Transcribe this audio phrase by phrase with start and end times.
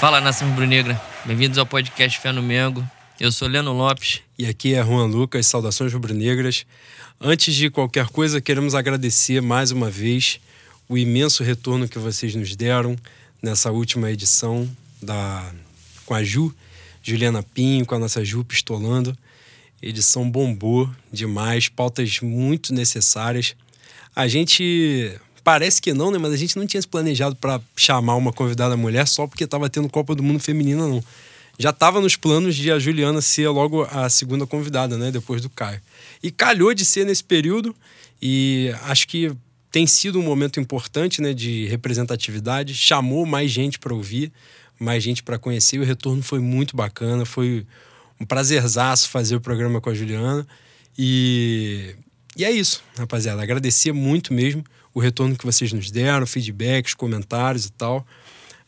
[0.00, 2.82] Fala nação rubro-negra, bem-vindos ao podcast Fé no Mengo.
[3.20, 4.22] Eu sou Leno Lopes.
[4.38, 6.64] E aqui é Juan Lucas, saudações rubro-negras.
[7.20, 10.40] Antes de qualquer coisa, queremos agradecer mais uma vez
[10.88, 12.96] o imenso retorno que vocês nos deram
[13.42, 14.66] nessa última edição
[15.02, 15.52] da
[16.06, 16.50] com a Ju,
[17.02, 19.14] Juliana Pinho, com a nossa Ju Pistolando.
[19.82, 23.54] Edição bombou demais, pautas muito necessárias.
[24.16, 25.20] A gente
[25.50, 26.18] parece que não, né?
[26.18, 29.68] Mas a gente não tinha se planejado para chamar uma convidada mulher só porque estava
[29.68, 31.02] tendo Copa do Mundo Feminina, não.
[31.58, 35.10] Já estava nos planos de a Juliana ser logo a segunda convidada, né?
[35.10, 35.80] Depois do Caio.
[36.22, 37.74] E calhou de ser nesse período
[38.22, 39.32] e acho que
[39.72, 41.34] tem sido um momento importante, né?
[41.34, 42.72] De representatividade.
[42.72, 44.32] Chamou mais gente para ouvir,
[44.78, 45.78] mais gente para conhecer.
[45.78, 47.26] E o retorno foi muito bacana.
[47.26, 47.66] Foi
[48.20, 50.46] um prazerzaço fazer o programa com a Juliana.
[50.96, 51.96] E,
[52.36, 53.42] e é isso, rapaziada.
[53.42, 54.64] Agradecer muito mesmo
[54.94, 58.06] o retorno que vocês nos deram, feedbacks, comentários e tal.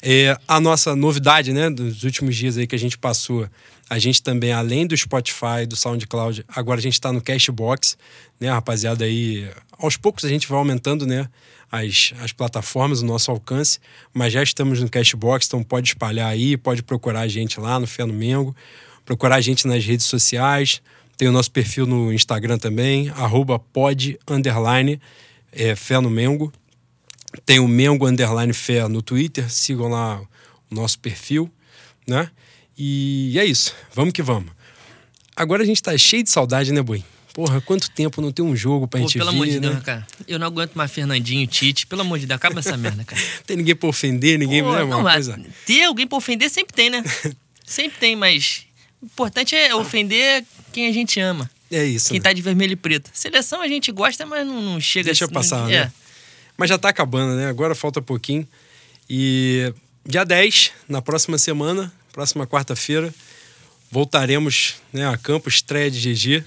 [0.05, 3.49] É, a nossa novidade, né, dos últimos dias aí que a gente passou,
[3.89, 7.97] a gente também, além do Spotify, do SoundCloud, agora a gente está no Cashbox,
[8.41, 11.29] né, rapaziada aí, aos poucos a gente vai aumentando, né,
[11.71, 13.79] as, as plataformas, o nosso alcance,
[14.13, 17.87] mas já estamos no Cashbox, então pode espalhar aí, pode procurar a gente lá no
[17.87, 18.57] Fé no Mengo,
[19.05, 20.83] procurar a gente nas redes sociais,
[21.17, 25.01] tem o nosso perfil no Instagram também, arroba pod, underline,
[25.53, 26.53] é, Fé no Mengo.
[27.47, 30.21] Tem o Mengo Underline Fé no Twitter, sigam lá
[30.71, 31.51] o nosso perfil,
[32.07, 32.31] né?
[32.77, 34.51] E é isso, vamos que vamos.
[35.37, 37.03] Agora a gente tá cheio de saudade, né, Boi?
[37.33, 39.71] Porra, quanto tempo não tem um jogo pra Pô, gente pelo ver, amor de né?
[39.71, 40.07] Deus, cara.
[40.29, 41.87] Eu não aguento mais Fernandinho, Tite.
[41.87, 43.21] Pelo amor de Deus, acaba essa merda, cara.
[43.47, 44.63] tem ninguém pra ofender, ninguém...
[44.63, 45.41] Pô, né, não, uma coisa...
[45.65, 47.03] Ter alguém pra ofender sempre tem, né?
[47.65, 48.67] sempre tem, mas...
[49.01, 51.51] O importante é ofender quem a gente ama.
[51.73, 52.11] É isso.
[52.11, 52.25] Quem né?
[52.25, 53.11] tá de vermelho e preto.
[53.15, 55.07] Seleção a gente gosta, mas não, não chega...
[55.07, 55.75] Deixa assim, passar, não, né?
[55.75, 55.93] É.
[56.57, 57.49] Mas já tá acabando, né?
[57.49, 58.47] Agora falta pouquinho.
[59.09, 59.73] E
[60.07, 63.13] dia 10, na próxima semana, próxima quarta-feira,
[63.91, 66.45] voltaremos né, a campo, estreia de GG.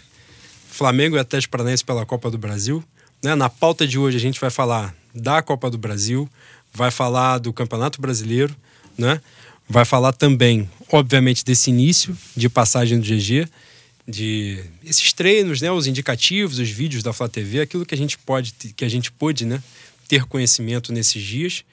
[0.70, 2.84] Flamengo e Atlético Paranaense pela Copa do Brasil.
[3.24, 3.34] Né?
[3.34, 6.30] Na pauta de hoje a gente vai falar da Copa do Brasil,
[6.74, 8.56] vai falar do Campeonato Brasileiro,
[8.98, 9.22] né?
[9.68, 13.50] vai falar também, obviamente, desse início de passagem do GG,
[14.08, 15.72] de esses treinos, né?
[15.72, 19.12] os indicativos, os vídeos da Flá TV, aquilo que a gente pode, que a gente
[19.12, 19.62] pôde né?
[20.08, 21.64] ter conhecimento nesses dias.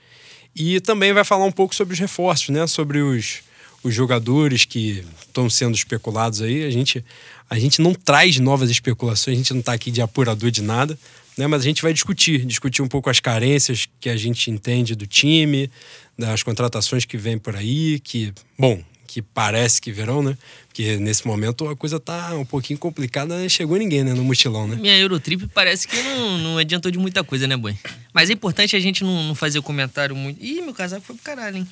[0.55, 2.67] E também vai falar um pouco sobre os reforços, né?
[2.67, 3.41] sobre os,
[3.83, 6.65] os jogadores que estão sendo especulados aí.
[6.65, 7.05] A gente,
[7.51, 10.99] a gente não traz novas especulações, a gente não está aqui de apurador de nada,
[11.37, 11.47] né?
[11.47, 15.07] mas a gente vai discutir, discutir um pouco as carências que a gente entende do
[15.07, 15.71] time,
[16.19, 20.39] das contratações que vêm por aí, que, bom, que parece que virão, né?
[20.69, 24.15] Porque nesse momento a coisa tá um pouquinho complicada, não chegou ninguém, né?
[24.15, 24.77] No mochilão, né?
[24.77, 27.77] Minha Eurotrip parece que não, não adiantou de muita coisa, né, Boi?
[28.15, 30.43] Mas é importante a gente não, não fazer comentário muito.
[30.43, 31.69] Ih, meu casaco foi pro caralho, hein?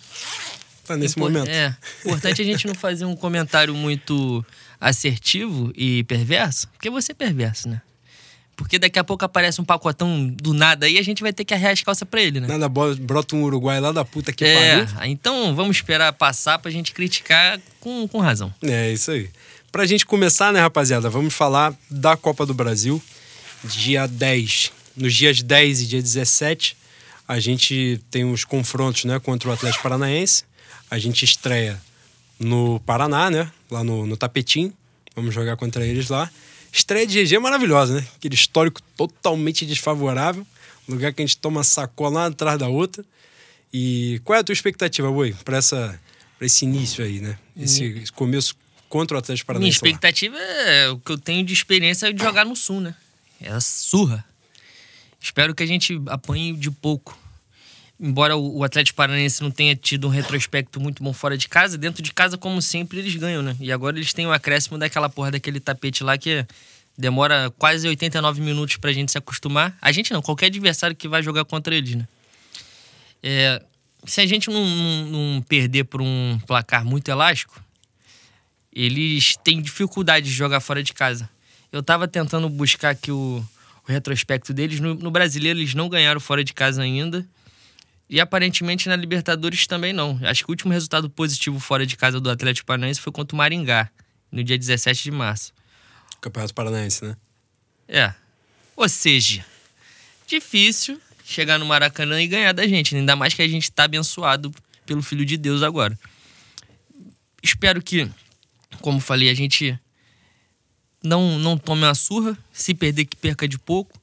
[0.85, 1.49] Tá nesse Impor- momento.
[1.49, 1.75] É.
[2.05, 4.45] Importante a gente não fazer um comentário muito
[4.79, 7.81] assertivo e perverso, porque você é perverso, né?
[8.61, 11.47] Porque daqui a pouco aparece um pacotão do nada aí e a gente vai ter
[11.47, 12.47] que arrear as calças pra ele, né?
[12.47, 15.11] Nada brota um Uruguai lá da puta que é, pariu.
[15.11, 18.53] então vamos esperar passar pra gente criticar com, com razão.
[18.63, 19.31] É, isso aí.
[19.73, 23.03] Pra gente começar, né, rapaziada, vamos falar da Copa do Brasil,
[23.65, 24.73] dia 10.
[24.95, 26.77] Nos dias 10 e dia 17,
[27.27, 30.45] a gente tem os confrontos, né, contra o Atlético Paranaense.
[30.91, 31.81] A gente estreia
[32.39, 34.71] no Paraná, né, lá no, no Tapetim.
[35.17, 36.31] Vamos jogar contra eles lá.
[36.73, 38.07] Estreia de GG maravilhosa, né?
[38.17, 40.47] Aquele histórico totalmente desfavorável.
[40.89, 43.05] Lugar que a gente toma sacola lá atrás da outra.
[43.73, 46.01] E qual é a tua expectativa, Boi, pra, essa,
[46.37, 47.39] pra esse início aí, né?
[47.57, 48.57] Esse, esse começo
[48.89, 49.89] contra o Atlético Minha Paranaense lá.
[49.89, 52.95] expectativa é o que eu tenho de experiência de jogar no Sul, né?
[53.41, 54.25] É a surra.
[55.21, 57.17] Espero que a gente apanhe de pouco.
[58.03, 62.03] Embora o Atlético Paranaense não tenha tido um retrospecto muito bom fora de casa, dentro
[62.03, 63.55] de casa, como sempre, eles ganham, né?
[63.61, 66.47] E agora eles têm o acréscimo daquela porra daquele tapete lá que
[66.97, 69.77] demora quase 89 minutos pra gente se acostumar.
[69.83, 72.09] A gente não, qualquer adversário que vai jogar contra eles, né?
[73.23, 73.63] É,
[74.07, 77.63] se a gente não, não- não perder por um placar muito elástico,
[78.73, 81.29] eles têm dificuldade de jogar fora de casa.
[81.71, 83.45] Eu tava tentando buscar aqui o,
[83.87, 84.81] o retrospecto deles.
[84.81, 87.27] No, no brasileiro, eles não ganharam fora de casa ainda.
[88.11, 90.19] E aparentemente na Libertadores também não.
[90.25, 93.39] Acho que o último resultado positivo fora de casa do Atlético Paranaense foi contra o
[93.39, 93.89] Maringá,
[94.33, 95.53] no dia 17 de março.
[96.21, 97.17] Campeonato Paranaense, né?
[97.87, 98.13] É.
[98.75, 99.47] Ou seja,
[100.27, 102.97] difícil chegar no Maracanã e ganhar da gente.
[102.97, 104.53] Ainda mais que a gente tá abençoado
[104.85, 105.97] pelo Filho de Deus agora.
[107.41, 108.11] Espero que,
[108.81, 109.79] como falei, a gente
[111.01, 112.37] não, não tome uma surra.
[112.53, 113.97] Se perder, que perca de pouco.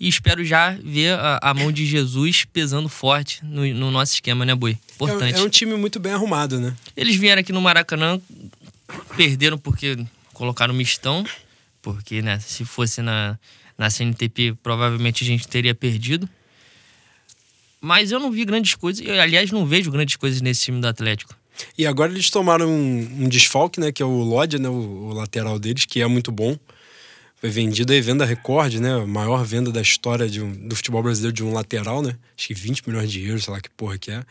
[0.00, 4.44] E espero já ver a, a mão de Jesus pesando forte no, no nosso esquema,
[4.44, 4.78] né, Boi?
[4.94, 5.34] Importante.
[5.34, 6.74] É, é um time muito bem arrumado, né?
[6.96, 8.20] Eles vieram aqui no Maracanã,
[9.16, 9.98] perderam porque
[10.32, 11.24] colocaram mistão,
[11.82, 13.36] porque, né, se fosse na,
[13.76, 16.28] na CNTP, provavelmente a gente teria perdido.
[17.80, 20.86] Mas eu não vi grandes coisas, eu, aliás, não vejo grandes coisas nesse time do
[20.86, 21.34] Atlético.
[21.76, 25.12] E agora eles tomaram um, um desfalque, né, que é o Lodge, né, o, o
[25.12, 26.56] lateral deles, que é muito bom
[27.40, 28.94] foi vendido aí venda recorde, né?
[28.94, 32.16] A maior venda da história um, do futebol brasileiro de um lateral, né?
[32.36, 34.24] Acho que 20 milhões de euros, sei lá que porra que é.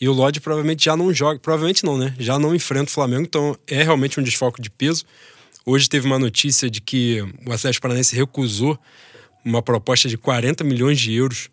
[0.00, 2.14] E o Lodge provavelmente já não joga, provavelmente não, né?
[2.18, 5.04] Já não enfrenta o Flamengo, então é realmente um desfalque de peso.
[5.64, 8.78] Hoje teve uma notícia de que o Atlético Paranaense recusou
[9.44, 11.48] uma proposta de 40 milhões de euros,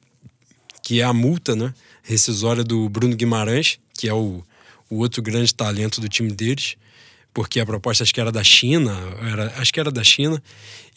[0.82, 1.74] que é a multa, né?
[2.02, 4.44] Rescisória do Bruno Guimarães, que é o,
[4.90, 6.76] o outro grande talento do time deles
[7.38, 8.98] porque a proposta acho que era da China,
[9.32, 10.42] era, acho que era da China,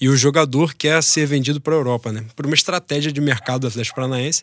[0.01, 2.25] e o jogador quer ser vendido para a Europa, né?
[2.35, 4.43] Por uma estratégia de mercado do Atlético Paranaense,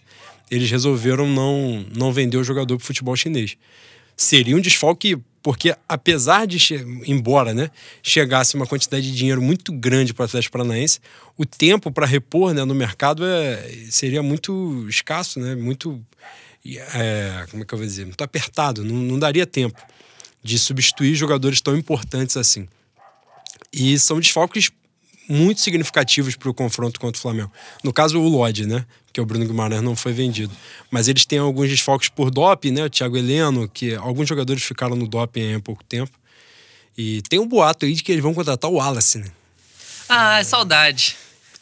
[0.51, 3.57] eles resolveram não, não vender o jogador para futebol chinês.
[4.15, 6.59] Seria um desfalque, porque apesar de,
[7.07, 7.71] embora né,
[8.03, 10.99] chegasse uma quantidade de dinheiro muito grande para o Atlético Paranaense,
[11.35, 15.55] o tempo para repor né, no mercado é, seria muito escasso, né?
[15.55, 15.99] Muito.
[16.63, 18.05] É, como é que eu vou dizer?
[18.05, 19.81] Muito apertado, não, não daria tempo
[20.43, 22.67] de substituir jogadores tão importantes assim.
[23.71, 24.71] E são desfalques
[25.29, 27.51] muito significativos para o confronto contra o Flamengo.
[27.83, 28.85] No caso, o Lodge, né?
[29.11, 30.53] Que o Bruno Guimarães não foi vendido.
[30.89, 32.85] Mas eles têm alguns desfalques por doping, né?
[32.85, 36.17] O Thiago Heleno, que alguns jogadores ficaram no doping há pouco tempo.
[36.97, 39.27] E tem um boato aí de que eles vão contratar o Wallace, né?
[40.07, 41.17] Ah, é saudade.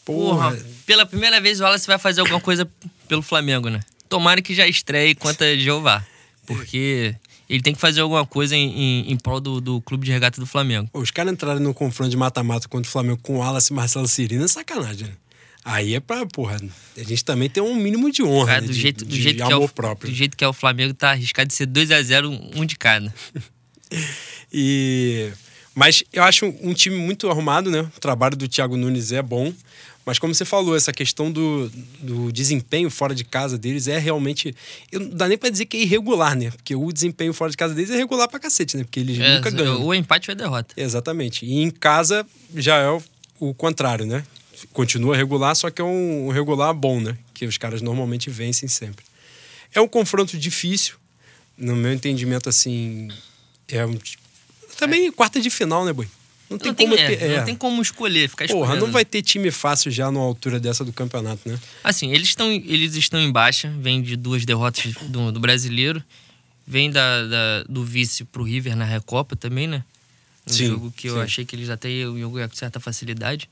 [0.06, 0.52] Porra.
[0.52, 0.66] Porra.
[0.86, 2.70] Pela primeira vez o Wallace vai fazer alguma coisa
[3.08, 3.80] pelo Flamengo, né?
[4.08, 6.06] Tomara que já estreie contra Jeová.
[6.46, 7.16] Porque
[7.50, 10.40] ele tem que fazer alguma coisa em, em, em prol do, do clube de regata
[10.40, 10.90] do Flamengo.
[10.94, 14.08] Os caras entrarem no confronto de mata-mata contra o Flamengo com o Wallace e Marcelo
[14.08, 15.14] Cirino é sacanagem, né?
[15.64, 16.58] Aí é pra, porra,
[16.96, 18.74] a gente também tem um mínimo de honra, Cara, do né?
[18.74, 20.12] jeito, de, do jeito de que é o, próprio.
[20.12, 22.78] Do jeito que é o Flamengo, tá arriscado de ser 2 a 0 um de
[22.78, 23.12] cada.
[24.54, 25.32] e...
[25.74, 27.82] Mas eu acho um time muito arrumado, né?
[27.98, 29.52] O trabalho do Thiago Nunes é bom.
[30.06, 31.68] Mas como você falou, essa questão do,
[32.00, 34.56] do desempenho fora de casa deles é realmente.
[34.92, 36.52] Eu não dá nem pra dizer que é irregular, né?
[36.52, 38.84] Porque o desempenho fora de casa deles é regular pra cacete, né?
[38.84, 39.84] Porque eles é, nunca ganham.
[39.84, 40.76] O empate é derrota.
[40.78, 41.44] Exatamente.
[41.44, 43.02] E em casa já é o,
[43.40, 44.24] o contrário, né?
[44.72, 47.18] Continua regular, só que é um, um regular bom, né?
[47.34, 49.04] Que os caras normalmente vencem sempre.
[49.74, 50.96] É um confronto difícil,
[51.58, 53.10] no meu entendimento, assim.
[53.68, 53.98] É um.
[54.78, 55.12] Também é.
[55.12, 56.08] quarta de final, né, Boi?
[56.50, 57.38] Não tem, não como, é, ter, é.
[57.38, 58.68] não tem como escolher, ficar escolhendo.
[58.68, 61.60] Porra, não vai ter time fácil já na altura dessa do campeonato, né?
[61.84, 66.04] Assim, eles estão, eles estão em baixa, vem de duas derrotas do, do brasileiro,
[66.66, 69.84] vem da, da, do vice pro River na Recopa também, né?
[70.48, 71.16] Um sim, jogo que sim.
[71.16, 73.50] eu achei que eles até iam com certa facilidade.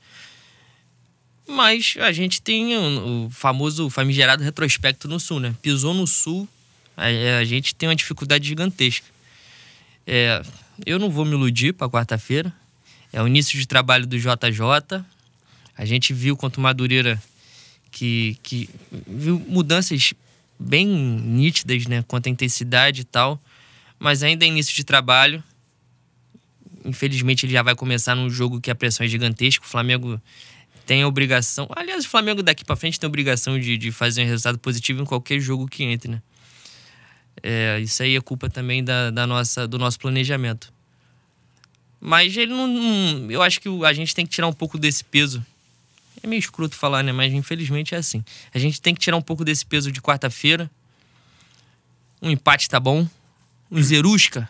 [1.46, 5.54] Mas a gente tem o, o famoso famigerado retrospecto no Sul, né?
[5.60, 6.48] Pisou no Sul,
[6.96, 7.06] a,
[7.40, 9.06] a gente tem uma dificuldade gigantesca.
[10.06, 10.42] É,
[10.86, 12.52] eu não vou me iludir para quarta-feira
[13.14, 15.04] é o início de trabalho do JJ.
[15.78, 17.22] A gente viu quanto Madureira
[17.92, 18.68] que, que
[19.06, 20.12] viu mudanças
[20.58, 23.40] bem nítidas, né, quanto à intensidade e tal,
[24.00, 25.42] mas ainda é início de trabalho.
[26.84, 29.64] Infelizmente ele já vai começar num jogo que a pressão é gigantesca.
[29.64, 30.20] O Flamengo
[30.84, 31.68] tem a obrigação.
[31.76, 35.02] Aliás, o Flamengo daqui para frente tem a obrigação de, de fazer um resultado positivo
[35.02, 36.22] em qualquer jogo que entre, né?
[37.40, 40.73] É, isso aí é culpa também da, da nossa, do nosso planejamento.
[42.06, 45.02] Mas ele não, não, Eu acho que a gente tem que tirar um pouco desse
[45.02, 45.44] peso.
[46.22, 47.12] É meio escroto falar, né?
[47.12, 48.22] Mas infelizmente é assim.
[48.52, 50.70] A gente tem que tirar um pouco desse peso de quarta-feira.
[52.20, 53.08] Um empate tá bom.
[53.70, 54.46] Um Zerusca.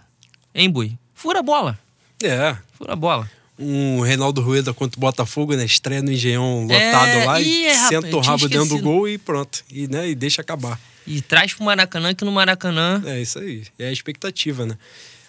[0.52, 0.99] Hein, Boi?
[1.14, 1.78] Fura a bola.
[2.20, 2.56] É.
[2.73, 3.30] Fura a bola.
[3.56, 5.64] Um Reinaldo Rueda contra o Botafogo, né?
[5.64, 9.16] Estreia no Engenhão lotado é, lá e, é, senta o rabo dentro do gol e
[9.16, 9.64] pronto.
[9.70, 10.80] E, né, e deixa acabar.
[11.06, 13.00] E traz pro Maracanã, que no Maracanã.
[13.06, 13.62] É isso aí.
[13.78, 14.76] É a expectativa, né?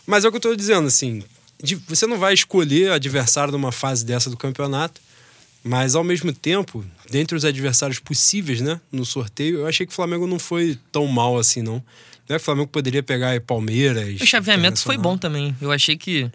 [0.07, 1.23] Mas é o que eu tô dizendo, assim
[1.87, 5.01] você não vai escolher adversário numa fase dessa do campeonato,
[5.63, 9.95] mas ao mesmo tempo, dentre os adversários possíveis, né, no sorteio, eu achei que o
[9.95, 11.83] Flamengo não foi tão mal assim, não.
[12.27, 14.21] Não é que o Flamengo poderia pegar Palmeiras.
[14.21, 15.55] O chaveamento foi bom também.
[15.61, 16.29] Eu achei que,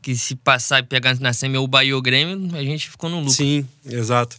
[0.00, 3.10] que se passar e pegar na semi o Bahia ou o Grêmio, a gente ficou
[3.10, 3.32] no lucro.
[3.32, 4.36] Sim, exato.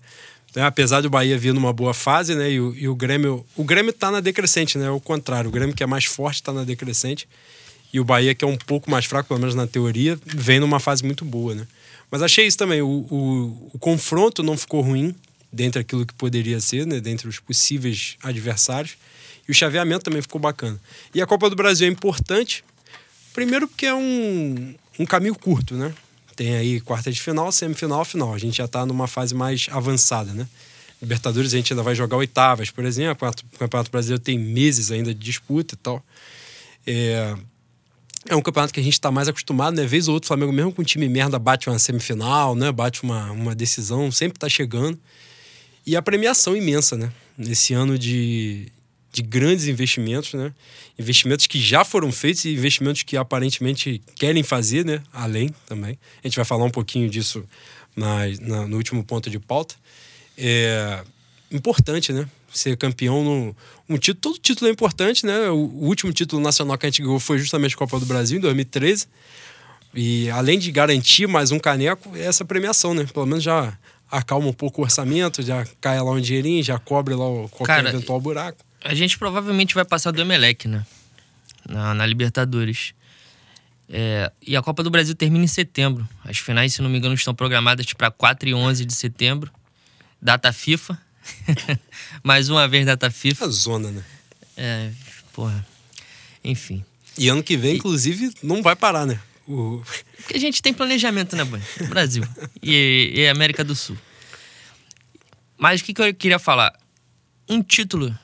[0.49, 2.49] Então, apesar do Bahia vir numa boa fase, né?
[2.49, 3.45] E o, e o Grêmio.
[3.57, 4.85] O Grêmio tá na decrescente, né?
[4.85, 5.49] É o contrário.
[5.49, 7.27] O Grêmio, que é mais forte, tá na decrescente.
[7.95, 10.81] E o Bahia, que é um pouco mais fraco, pelo menos na teoria, vem numa
[10.81, 11.65] fase muito boa, né?
[12.11, 12.81] Mas achei isso também.
[12.81, 15.15] O, o, o confronto não ficou ruim
[15.49, 16.99] dentre aquilo que poderia ser, né?
[16.99, 18.97] Dentre os possíveis adversários.
[19.47, 20.77] E o chaveamento também ficou bacana.
[21.13, 22.65] E a Copa do Brasil é importante,
[23.33, 25.93] primeiro porque é um, um caminho curto, né?
[26.35, 28.33] Tem aí quarta de final, semifinal, final.
[28.33, 30.45] A gente já está numa fase mais avançada, né?
[31.01, 33.25] Libertadores a gente ainda vai jogar oitavas, por exemplo.
[33.25, 36.05] O Campeonato Brasileiro tem meses ainda de disputa e tal.
[36.85, 37.35] É,
[38.27, 39.85] é um campeonato que a gente está mais acostumado, né?
[39.85, 42.71] Vez ou outro, o Flamengo, mesmo com um time merda, bate uma semifinal, né?
[42.71, 44.99] Bate uma, uma decisão, sempre está chegando.
[45.85, 47.11] E a premiação imensa, né?
[47.37, 48.71] Nesse ano de,
[49.11, 50.51] de grandes investimentos, né?
[50.97, 55.03] Investimentos que já foram feitos e investimentos que aparentemente querem fazer, né?
[55.13, 55.97] Além também.
[56.23, 57.45] A gente vai falar um pouquinho disso
[57.95, 59.75] na, na no último ponto de pauta.
[60.35, 61.03] É
[61.51, 62.27] importante, né?
[62.55, 63.55] Ser campeão no.
[63.89, 65.49] Um título, todo título é importante, né?
[65.49, 68.37] O, o último título nacional que a gente ganhou foi justamente a Copa do Brasil,
[68.37, 69.07] em 2013.
[69.93, 73.05] E além de garantir mais um caneco, é essa premiação, né?
[73.13, 73.77] Pelo menos já
[74.09, 77.89] acalma um pouco o orçamento, já cai lá um dinheirinho, já cobre lá qualquer Cara,
[77.89, 78.63] eventual buraco.
[78.83, 80.85] A gente provavelmente vai passar do Emelec, né?
[81.67, 82.93] Na, na Libertadores.
[83.89, 86.07] É, e a Copa do Brasil termina em setembro.
[86.23, 89.51] As finais, se não me engano, estão programadas para 4 e 11 de setembro.
[90.21, 90.99] Data FIFA.
[92.23, 93.45] Mais uma vez, data FIFA.
[93.45, 94.03] A zona, né?
[94.57, 94.91] É,
[95.33, 95.65] porra.
[96.43, 96.83] Enfim.
[97.17, 97.77] E ano que vem, e...
[97.77, 99.19] inclusive, não vai parar, né?
[99.47, 99.81] O...
[100.17, 101.61] Porque a gente tem planejamento, né, Boi?
[101.89, 102.23] Brasil
[102.61, 103.97] e, e América do Sul.
[105.57, 106.73] Mas o que, que eu queria falar?
[107.47, 108.17] Um título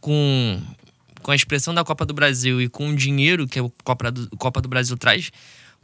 [0.00, 0.62] com,
[1.22, 4.28] com a expressão da Copa do Brasil e com o dinheiro que a Copa do,
[4.36, 5.30] Copa do Brasil traz,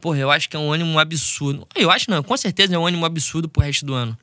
[0.00, 1.66] porra, eu acho que é um ânimo absurdo.
[1.74, 4.16] Eu acho não, com certeza é um ânimo absurdo pro resto do ano.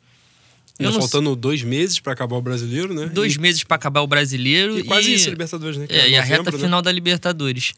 [0.79, 3.05] Ainda faltando dois meses para acabar o brasileiro, né?
[3.07, 3.39] Dois e...
[3.39, 4.79] meses para acabar o brasileiro.
[4.79, 5.15] E quase e...
[5.15, 5.85] isso, a Libertadores, né?
[5.89, 6.57] É, é, e a reta né?
[6.57, 7.73] final da Libertadores.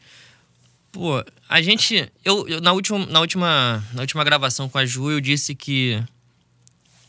[0.90, 2.10] Pô, a gente.
[2.24, 6.02] Eu, eu, na, última, na, última, na última gravação com a Ju, eu disse que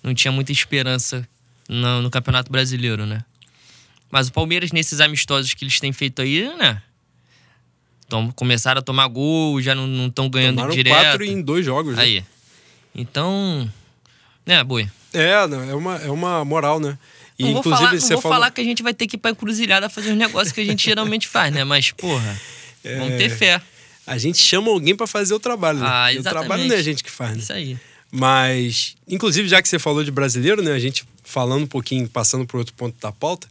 [0.03, 1.27] não tinha muita esperança
[1.69, 3.23] no, no Campeonato Brasileiro, né?
[4.09, 6.81] Mas o Palmeiras, nesses amistosos que eles têm feito aí, né?
[8.07, 10.93] Tom, começaram a tomar gol, já não estão ganhando Tomaram direto.
[10.93, 11.95] quatro em dois jogos.
[11.95, 12.03] Né?
[12.03, 12.23] Aí.
[12.93, 13.69] Então.
[14.45, 14.89] Né, Boi?
[15.13, 16.97] É, é uma, é uma moral, né?
[17.37, 19.31] E, não vou, falar, não vou falar que a gente vai ter que ir pra
[19.31, 21.63] encruzilhada fazer os negócios que a gente geralmente faz, né?
[21.63, 22.41] Mas, porra,
[22.83, 22.97] é...
[22.97, 23.61] vamos ter fé.
[24.07, 25.87] A gente chama alguém para fazer o trabalho, né?
[25.89, 26.27] Ah, exatamente.
[26.27, 27.39] o trabalho não é a gente que faz, né?
[27.39, 27.77] Isso aí.
[28.11, 30.71] Mas, inclusive, já que você falou de brasileiro, né?
[30.71, 33.47] A gente falando um pouquinho, passando por outro ponto da pauta,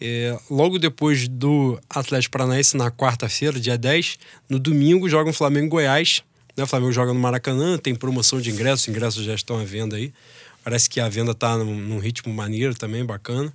[0.00, 4.18] é, logo depois do Atlético Paranaense, na quarta-feira, dia 10,
[4.48, 6.22] no domingo joga o Flamengo Goiás.
[6.56, 6.64] Né?
[6.64, 10.12] O Flamengo joga no Maracanã, tem promoção de ingressos, ingressos já estão à venda aí.
[10.64, 13.52] Parece que a venda está num, num, ritmo maneiro também, bacana.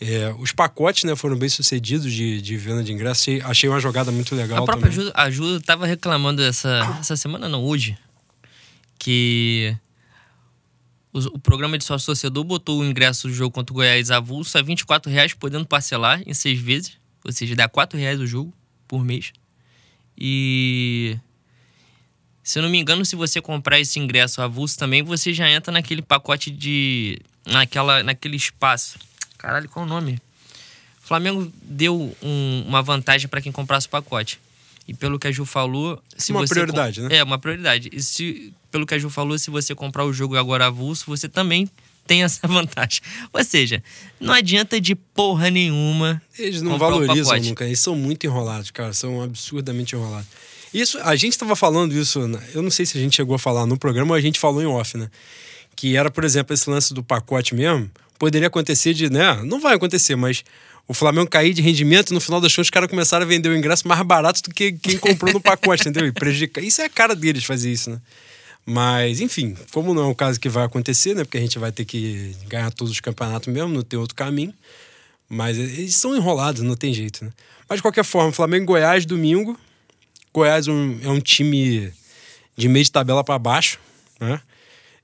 [0.00, 3.26] É, os pacotes né, foram bem sucedidos de, de venda de ingressos.
[3.44, 4.62] Achei, uma jogada muito legal.
[4.62, 5.12] A própria também.
[5.14, 7.98] Ajuda estava reclamando essa, essa semana, não, hoje,
[8.98, 9.76] que
[11.12, 14.56] o, o, programa de sócio torcedor botou o ingresso do jogo contra o Goiás avulso
[14.56, 16.96] a 24 reais, podendo parcelar em seis vezes.
[17.24, 18.54] Ou seja, dá 4 reais o jogo
[18.86, 19.32] por mês.
[20.16, 21.18] E.
[22.48, 25.70] Se eu não me engano, se você comprar esse ingresso avulso também, você já entra
[25.70, 27.20] naquele pacote de.
[27.44, 28.98] naquela, naquele espaço.
[29.36, 30.18] Caralho, qual é o nome?
[31.04, 34.40] O Flamengo deu um, uma vantagem para quem comprasse o pacote.
[34.88, 36.02] E pelo que a Ju falou.
[36.16, 37.18] Se uma você prioridade, né?
[37.18, 37.90] É, uma prioridade.
[37.92, 41.28] E se, pelo que a Ju falou, se você comprar o jogo agora avulso, você
[41.28, 41.70] também
[42.06, 43.02] tem essa vantagem.
[43.30, 43.84] Ou seja,
[44.18, 46.22] não adianta de porra nenhuma.
[46.38, 47.66] Eles não valorizam nunca.
[47.66, 48.94] Eles são muito enrolados, cara.
[48.94, 50.28] São absurdamente enrolados.
[50.72, 52.20] Isso, a gente estava falando isso,
[52.54, 54.62] eu não sei se a gente chegou a falar no programa ou a gente falou
[54.62, 55.10] em off, né?
[55.74, 57.90] Que era, por exemplo, esse lance do pacote mesmo.
[58.18, 59.40] Poderia acontecer de, né?
[59.44, 60.44] Não vai acontecer, mas
[60.86, 63.56] o Flamengo cair de rendimento no final das contas os caras começaram a vender o
[63.56, 66.06] ingresso mais barato do que quem comprou no pacote, entendeu?
[66.06, 66.64] E prejudicar.
[66.64, 68.00] Isso é a cara deles fazer isso, né?
[68.66, 71.24] Mas, enfim, como não é um caso que vai acontecer, né?
[71.24, 74.52] Porque a gente vai ter que ganhar todos os campeonatos mesmo, não tem outro caminho.
[75.28, 77.30] Mas eles são enrolados, não tem jeito, né?
[77.68, 79.58] Mas de qualquer forma, Flamengo e Goiás, domingo.
[80.38, 81.92] Goiás é um, é um time
[82.56, 83.78] de meio de tabela para baixo,
[84.20, 84.40] né?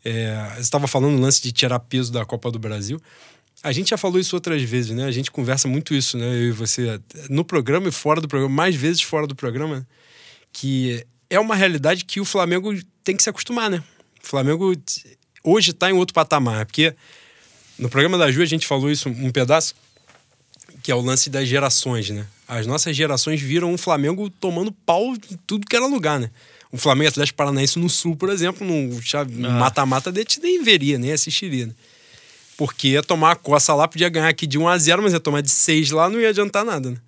[0.05, 3.01] É, você estava falando no lance de tirar peso da Copa do Brasil.
[3.63, 5.07] A gente já falou isso outras vezes, né?
[5.07, 6.27] A gente conversa muito isso, né?
[6.27, 7.01] Eu e você,
[7.31, 9.87] no programa e fora do programa, mais vezes fora do programa,
[10.53, 13.83] que é uma realidade que o Flamengo tem que se acostumar, né?
[14.23, 14.75] O Flamengo
[15.43, 16.95] hoje está em outro patamar, porque
[17.79, 19.75] no programa da Ju a gente falou isso um pedaço,
[20.85, 22.27] que é o lance das gerações, né?
[22.47, 26.31] As nossas gerações viram um Flamengo tomando pau em tudo que era lugar, né?
[26.71, 28.95] O Flamengo Atlético Paranaense no Sul, por exemplo, no
[29.47, 29.51] ah.
[29.53, 31.73] mata-mata dele, nem veria, nem assistiria, né?
[32.59, 35.21] Porque ia tomar a coça lá, podia ganhar aqui de 1 a 0 mas ia
[35.21, 36.99] tomar de 6 lá, não ia adiantar nada, né?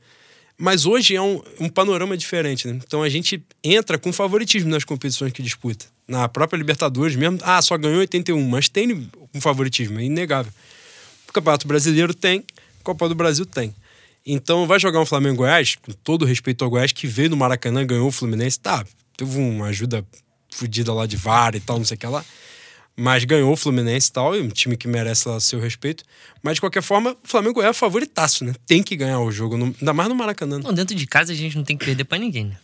[0.57, 2.81] Mas hoje é um, um panorama diferente, né?
[2.83, 5.85] Então a gente entra com favoritismo nas competições que disputa.
[6.09, 10.51] Na própria Libertadores mesmo, ah, só ganhou 81, mas tem um favoritismo, é inegável.
[11.29, 12.43] O Campeonato Brasileiro tem,
[12.87, 13.75] Copa do Brasil tem.
[14.25, 17.85] Então vai jogar um Flamengo Goiás, com todo respeito ao Goiás, que veio no Maracanã,
[17.85, 20.07] ganhou o Fluminense, tá, teve uma ajuda
[20.51, 22.25] fodida lá de VAR e tal, não sei o que lá.
[22.97, 26.05] mas ganhou o Fluminense e tal, e um time que merece lá seu respeito.
[26.43, 28.55] Mas de qualquer forma, o Flamengo é favoritaço, né?
[28.67, 30.61] Tem que ganhar o jogo, no, ainda mais no Maracanã.
[30.61, 32.57] Não, dentro de casa a gente não tem que perder para ninguém, né?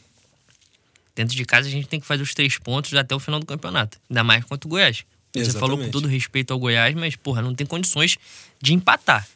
[1.14, 3.45] Dentro de casa a gente tem que fazer os três pontos até o final do
[3.45, 3.99] campeonato.
[4.09, 5.05] Ainda mais contra o Goiás.
[5.35, 5.61] Você Exatamente.
[5.61, 8.17] falou com todo respeito ao Goiás, mas, porra, não tem condições
[8.61, 9.26] de empatar.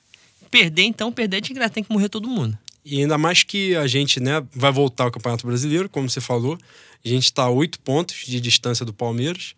[0.50, 2.56] Perder, então, perder é de graça, tem que morrer todo mundo.
[2.84, 6.56] E ainda mais que a gente né, vai voltar ao Campeonato Brasileiro, como você falou.
[7.04, 9.54] A gente está a oito pontos de distância do Palmeiras.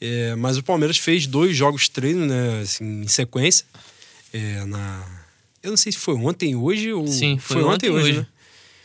[0.00, 3.66] É, mas o Palmeiras fez dois jogos treino né, assim, em sequência.
[4.32, 5.04] É, na...
[5.62, 7.06] Eu não sei se foi ontem hoje ou.
[7.06, 8.12] Sim, foi, ontem e hoje.
[8.14, 8.26] Né?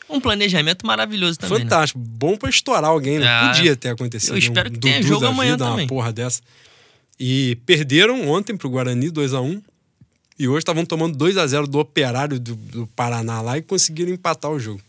[0.10, 1.60] Um planejamento maravilhoso também.
[1.60, 1.64] né?
[1.64, 2.00] Fantástico.
[2.00, 3.28] Bom pra estourar alguém, né?
[3.28, 4.34] Ah, Podia ter acontecido.
[4.34, 5.86] eu espero um que tenha jogo amanhã vida, também.
[5.86, 6.42] Uma porra dessa.
[7.20, 9.62] E perderam ontem pro Guarani 2 a 1
[10.38, 14.12] E hoje estavam tomando 2 a 0 do Operário do, do Paraná lá e conseguiram
[14.12, 14.82] empatar o jogo.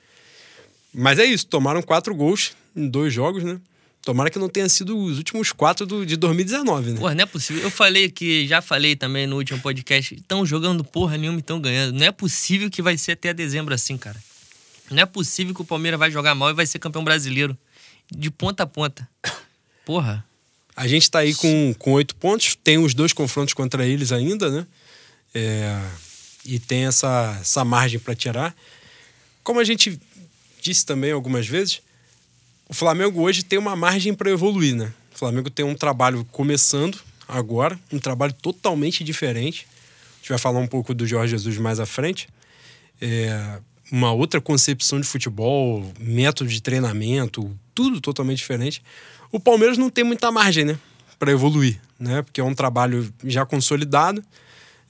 [0.93, 3.61] Mas é isso, tomaram quatro gols em dois jogos, né?
[4.03, 7.01] Tomara que não tenha sido os últimos quatro do, de 2019, né?
[7.01, 7.63] Porra, não é possível.
[7.63, 11.61] Eu falei que, já falei também no último podcast, estão jogando porra nenhuma e estão
[11.61, 11.99] ganhando.
[11.99, 14.17] Não é possível que vai ser até dezembro assim, cara.
[14.91, 17.59] Não é possível que o Palmeiras vai jogar mal e vai ser campeão brasileiro.
[18.09, 19.09] De ponta a ponta.
[19.85, 20.25] Porra.
[20.77, 24.49] A gente tá aí com, com oito pontos, tem os dois confrontos contra eles ainda,
[24.51, 24.67] né?
[25.39, 25.79] É,
[26.47, 28.57] e tem essa, essa margem para tirar.
[29.45, 30.01] Como a gente
[30.63, 31.83] disse também algumas vezes,
[32.67, 34.91] o Flamengo hoje tem uma margem para evoluir, né?
[35.15, 39.67] O Flamengo tem um trabalho começando agora, um trabalho totalmente diferente.
[40.15, 42.29] A gente vai falar um pouco do Jorge Jesus mais à frente.
[42.99, 43.59] É,
[43.93, 48.83] uma outra concepção de futebol, método de treinamento, tudo totalmente diferente.
[49.31, 50.79] O Palmeiras não tem muita margem, né,
[51.19, 52.23] para evoluir, né?
[52.23, 54.25] Porque é um trabalho já consolidado.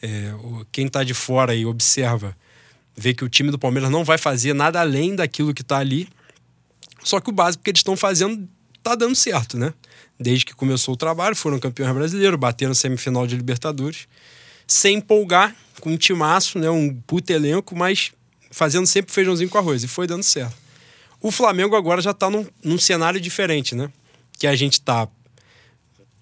[0.03, 0.33] É,
[0.71, 2.37] quem está de fora e observa
[2.97, 6.09] vê que o time do Palmeiras não vai fazer nada além daquilo que está ali.
[7.03, 8.49] Só que o básico que eles estão fazendo
[8.83, 9.75] tá dando certo, né?
[10.19, 14.09] Desde que começou o trabalho, foram campeões brasileiros, bateram semifinal de Libertadores,
[14.67, 16.71] sem empolgar, com um timaço, né?
[16.71, 18.13] Um puto elenco, mas
[18.51, 20.57] fazendo sempre feijãozinho com arroz, e foi dando certo.
[21.21, 23.91] O Flamengo agora já tá num, num cenário diferente, né?
[24.39, 25.09] Que a gente tá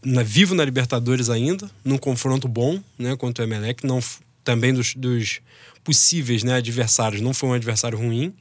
[0.04, 3.16] na- vivo na Libertadores ainda, num confronto bom, né?
[3.16, 4.00] Contra o Emelec, não,
[4.42, 5.40] também dos, dos
[5.82, 8.32] possíveis né, adversários, não foi um adversário ruim.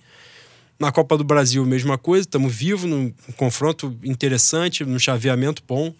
[0.80, 5.94] Na Copa do Brasil, mesma coisa, estamos vivos, num confronto interessante, num chaveamento bom.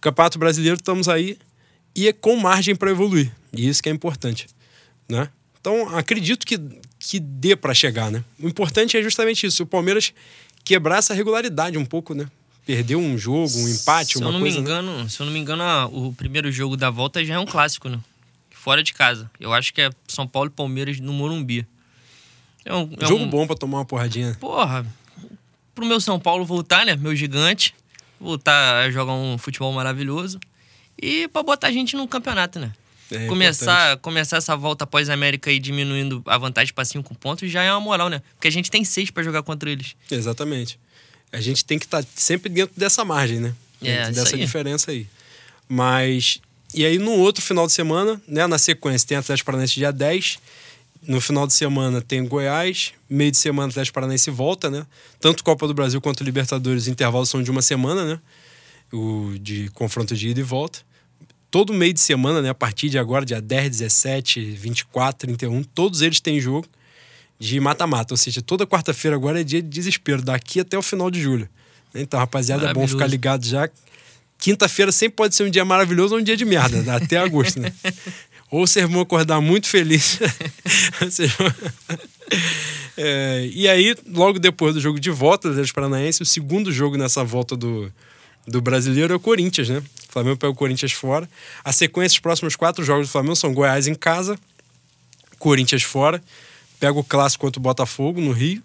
[0.00, 1.38] Campeonato Brasileiro, estamos aí
[1.94, 3.30] e é com margem para evoluir.
[3.52, 4.46] E isso que é importante,
[5.08, 5.28] né?
[5.60, 6.58] Então, acredito que,
[6.98, 8.24] que dê para chegar, né?
[8.38, 10.12] O importante é justamente isso, o Palmeiras
[10.64, 12.26] quebrar essa regularidade um pouco, né?
[12.76, 14.60] Perder um jogo, um empate, se uma eu não coisa.
[14.60, 14.70] me né?
[14.70, 17.88] engano, se eu não me engano, o primeiro jogo da volta já é um clássico,
[17.88, 17.98] né?
[18.50, 19.28] Fora de casa.
[19.40, 21.66] Eu acho que é São Paulo e Palmeiras no Morumbi.
[22.64, 24.36] É um, é Jogo um- bom para tomar uma porradinha.
[24.38, 24.86] Porra,
[25.74, 26.94] pro meu São Paulo voltar, né?
[26.94, 27.74] Meu gigante.
[28.20, 30.38] Voltar a jogar um futebol maravilhoso.
[31.00, 32.70] E pra botar a gente no campeonato, né?
[33.10, 37.50] É começar, começar essa volta após a América e diminuindo a vantagem pra cinco pontos
[37.50, 38.22] já é uma moral, né?
[38.36, 39.96] Porque a gente tem seis pra jogar contra eles.
[40.10, 40.78] Exatamente.
[41.32, 43.54] A gente tem que estar sempre dentro dessa margem, né?
[43.82, 44.42] É, dessa aí.
[44.42, 45.06] diferença aí.
[45.68, 46.40] Mas.
[46.74, 48.46] E aí, no outro final de semana, né?
[48.46, 50.38] Na sequência, tem Atlético Paranaense dia 10.
[51.06, 52.92] No final de semana tem Goiás.
[53.08, 54.86] Meio de semana, Atlético Paranaense volta, né?
[55.18, 58.20] Tanto Copa do Brasil quanto Libertadores, os intervalos são de uma semana, né?
[58.92, 60.80] O de confronto de ida e volta.
[61.50, 62.50] Todo meio de semana, né?
[62.50, 66.68] A partir de agora, dia 10, 17, 24, 31, todos eles têm jogo
[67.40, 68.12] de mata-mata.
[68.12, 71.48] Ou seja, toda quarta-feira agora é dia de desespero, daqui até o final de julho.
[71.94, 73.68] Então, rapaziada, é bom ficar ligado já.
[74.38, 76.94] Quinta-feira sempre pode ser um dia maravilhoso ou um dia de merda, né?
[76.94, 77.72] até agosto, né?
[78.50, 79.66] ou vocês vão acordar muito
[81.36, 81.54] vão-
[82.96, 86.96] É, e aí, logo depois do jogo de volta do Atlético Paranaense, o segundo jogo
[86.96, 87.90] nessa volta do,
[88.46, 89.78] do brasileiro é o Corinthians, né?
[90.08, 91.28] O Flamengo pega o Corinthians fora.
[91.64, 94.38] A sequência, os próximos quatro jogos do Flamengo são Goiás em casa,
[95.38, 96.22] Corinthians fora,
[96.80, 98.62] pega o clássico contra o Botafogo no Rio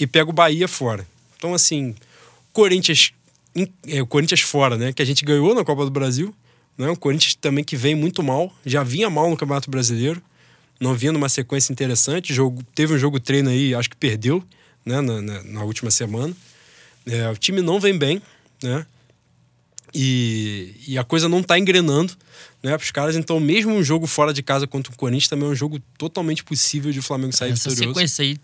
[0.00, 1.06] e pega o Bahia fora.
[1.36, 1.94] Então, assim,
[2.52, 3.12] Corinthians,
[3.86, 4.92] é, o Corinthians fora, né?
[4.92, 6.34] Que a gente ganhou na Copa do Brasil.
[6.76, 6.88] Né?
[6.88, 10.22] O Corinthians também que vem muito mal, já vinha mal no Campeonato Brasileiro,
[10.80, 12.32] não vinha numa sequência interessante.
[12.32, 14.42] Jogo, teve um jogo treino aí, acho que perdeu
[14.84, 15.00] né?
[15.02, 16.34] na, na, na última semana.
[17.04, 18.22] É, o time não vem bem,
[18.62, 18.86] né?
[19.92, 22.16] E, e a coisa não tá engrenando
[22.62, 23.16] né, para os caras.
[23.16, 26.44] Então, mesmo um jogo fora de casa contra o Corinthians também é um jogo totalmente
[26.44, 27.94] possível de o Flamengo sair Essa vitorioso.
[27.94, 28.38] sequência aí,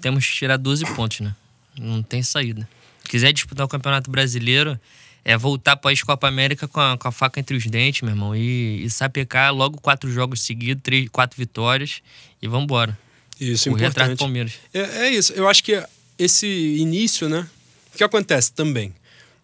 [0.00, 1.34] temos que tirar 12 pontos, né?
[1.78, 2.68] Não tem saída.
[3.08, 4.78] Quiser disputar o Campeonato Brasileiro,
[5.24, 8.34] é voltar após Copa América com a, com a faca entre os dentes, meu irmão.
[8.34, 12.00] E, e sapecar logo quatro jogos seguidos, três, quatro vitórias
[12.40, 12.96] e vambora.
[13.38, 14.18] Isso, Correr atrás do importante.
[14.18, 14.52] Palmeiras.
[14.72, 15.32] É, é isso.
[15.32, 15.82] Eu acho que
[16.18, 17.46] esse início, né?
[17.92, 18.94] O que acontece também,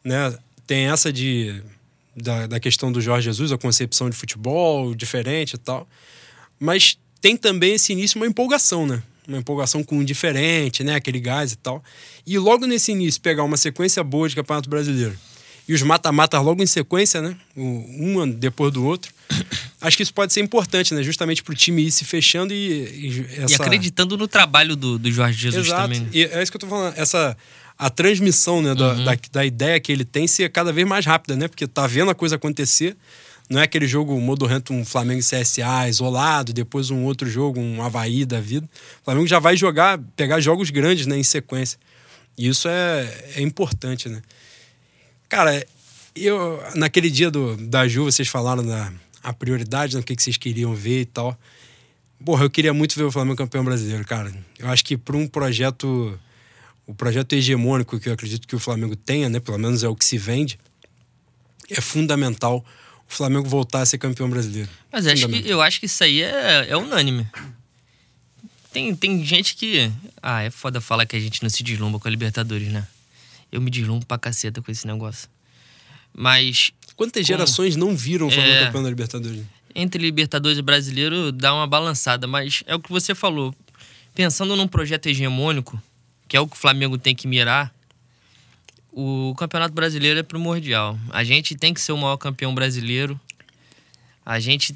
[0.04, 0.36] né?
[0.66, 1.62] Tem essa de
[2.16, 5.88] da, da questão do Jorge Jesus, a concepção de futebol diferente e tal.
[6.58, 9.02] Mas tem também esse início uma empolgação, né?
[9.26, 10.94] Uma empolgação com um diferente, né?
[10.94, 11.82] Aquele gás e tal.
[12.26, 15.16] E logo nesse início pegar uma sequência boa de Campeonato Brasileiro
[15.68, 17.36] e os mata-matas logo em sequência, né?
[17.56, 19.12] Um depois do outro.
[19.80, 21.02] Acho que isso pode ser importante, né?
[21.02, 22.56] Justamente para o time ir se fechando e.
[22.56, 23.52] E, essa...
[23.52, 25.82] e acreditando no trabalho do, do Jorge Jesus Exato.
[25.82, 26.00] também.
[26.00, 26.08] Né?
[26.12, 26.94] E é isso que eu tô falando.
[26.96, 27.36] Essa.
[27.82, 29.04] A transmissão né, da, uhum.
[29.04, 31.48] da, da, ideia que ele tem ser cada vez mais rápida, né?
[31.48, 32.96] Porque tá vendo a coisa acontecer.
[33.50, 37.82] Não é aquele jogo modorrento, um Flamengo e CSA isolado, depois um outro jogo, um
[37.82, 38.68] Havaí da vida.
[39.00, 41.78] O Flamengo já vai jogar, pegar jogos grandes né, em sequência.
[42.38, 44.22] E isso é, é importante, né?
[45.28, 45.66] Cara,
[46.14, 48.92] eu, naquele dia do, da Ju, vocês falaram da
[49.22, 51.38] a prioridade, no né, que, que vocês queriam ver e tal.
[52.24, 54.32] Porra, eu queria muito ver o Flamengo campeão brasileiro, cara.
[54.58, 56.18] Eu acho que para um projeto,
[56.86, 59.40] o projeto hegemônico que eu acredito que o Flamengo tenha, né?
[59.40, 60.58] Pelo menos é o que se vende,
[61.70, 62.64] é fundamental
[63.08, 64.68] o Flamengo voltar a ser campeão brasileiro.
[64.90, 67.26] Mas acho que, eu acho que isso aí é, é unânime.
[68.72, 69.92] Tem, tem gente que.
[70.22, 72.86] Ah, é foda falar que a gente não se deslumbra com a Libertadores, né?
[73.50, 75.28] Eu me deslumbro pra caceta com esse negócio.
[76.12, 76.72] Mas.
[76.96, 79.42] Quantas gerações não viram o Flamengo é, campeão da Libertadores?
[79.74, 83.54] Entre Libertadores e Brasileiro dá uma balançada, mas é o que você falou.
[84.14, 85.82] Pensando num projeto hegemônico,
[86.32, 87.70] que é o que o Flamengo tem que mirar,
[88.90, 90.98] o Campeonato Brasileiro é primordial.
[91.10, 93.20] A gente tem que ser o maior campeão brasileiro.
[94.24, 94.74] A gente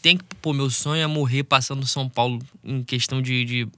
[0.00, 0.24] tem que.
[0.40, 3.68] Pô, meu sonho é morrer passando São Paulo em questão de, de.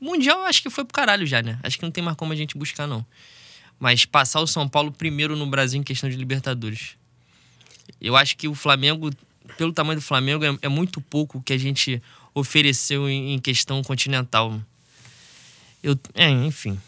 [0.00, 1.58] Mundial, acho que foi pro caralho já, né?
[1.62, 3.04] Acho que não tem mais como a gente buscar, não
[3.78, 6.96] mas passar o São Paulo primeiro no Brasil em questão de Libertadores.
[8.00, 9.10] Eu acho que o Flamengo,
[9.58, 12.02] pelo tamanho do Flamengo, é, é muito pouco que a gente
[12.34, 14.60] ofereceu em, em questão continental.
[15.82, 16.78] Eu, é, enfim.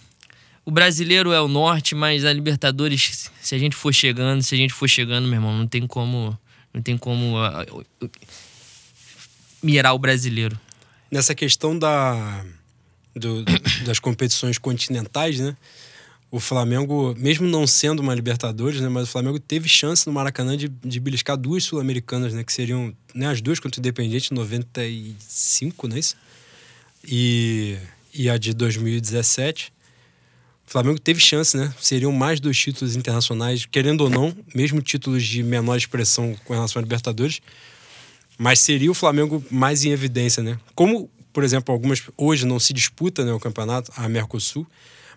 [0.64, 4.59] O brasileiro é o norte, mas a Libertadores, se a gente for chegando, se a
[4.59, 6.38] gente for chegando, meu irmão, não tem como,
[6.72, 8.11] não tem como uh, uh,
[9.62, 10.59] mirar o brasileiro.
[11.11, 12.44] Nessa questão da,
[13.14, 13.44] do,
[13.85, 15.57] das competições continentais, né?
[16.31, 20.57] o Flamengo, mesmo não sendo uma Libertadores, né, mas o Flamengo teve chance no Maracanã
[20.57, 25.88] de, de beliscar duas Sul-Americanas, né, que seriam né, as duas contra o Independiente, 95,
[25.88, 26.16] não é isso?
[27.05, 27.76] E,
[28.12, 29.73] e a de 2017.
[30.66, 31.75] O Flamengo teve chance, né?
[31.81, 36.79] Seriam mais dois títulos internacionais, querendo ou não, mesmo títulos de menor expressão com relação
[36.79, 37.40] à Libertadores,
[38.38, 40.59] mas seria o Flamengo mais em evidência, né?
[40.75, 44.66] Como, por exemplo, algumas hoje não se disputa né, o campeonato, a Mercosul,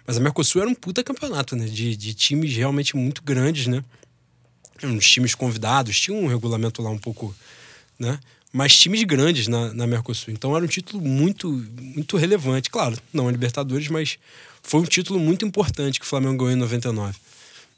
[0.06, 1.66] mas a Mercosul era um puta campeonato, né?
[1.66, 3.84] De, de times realmente muito grandes, né?
[4.84, 7.34] Uns times convidados, tinha um regulamento lá um pouco,
[8.00, 8.20] né?
[8.54, 10.32] Mas times grandes na, na Mercosul.
[10.32, 11.50] Então era um título muito,
[11.82, 12.70] muito relevante.
[12.70, 14.20] Claro, não a Libertadores, mas
[14.62, 17.18] foi um título muito importante que o Flamengo ganhou em 99.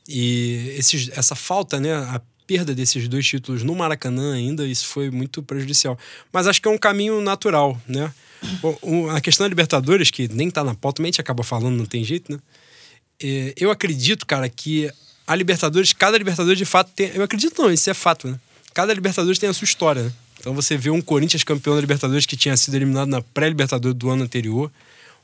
[0.07, 1.93] E esses, essa falta, né?
[1.93, 5.97] A perda desses dois títulos no Maracanã ainda, isso foi muito prejudicial.
[6.31, 8.13] Mas acho que é um caminho natural, né?
[9.11, 12.03] a questão da Libertadores, que nem tá na pauta, a gente acaba falando, não tem
[12.03, 12.37] jeito, né?
[13.19, 14.91] É, eu acredito, cara, que
[15.25, 17.11] a Libertadores, cada Libertadores de fato tem.
[17.15, 18.39] Eu acredito não, isso é fato, né?
[18.73, 20.11] Cada Libertadores tem a sua história, né?
[20.45, 24.11] Então você vê um Corinthians campeão da Libertadores que tinha sido eliminado na pré-Libertadores do
[24.11, 24.71] ano anterior.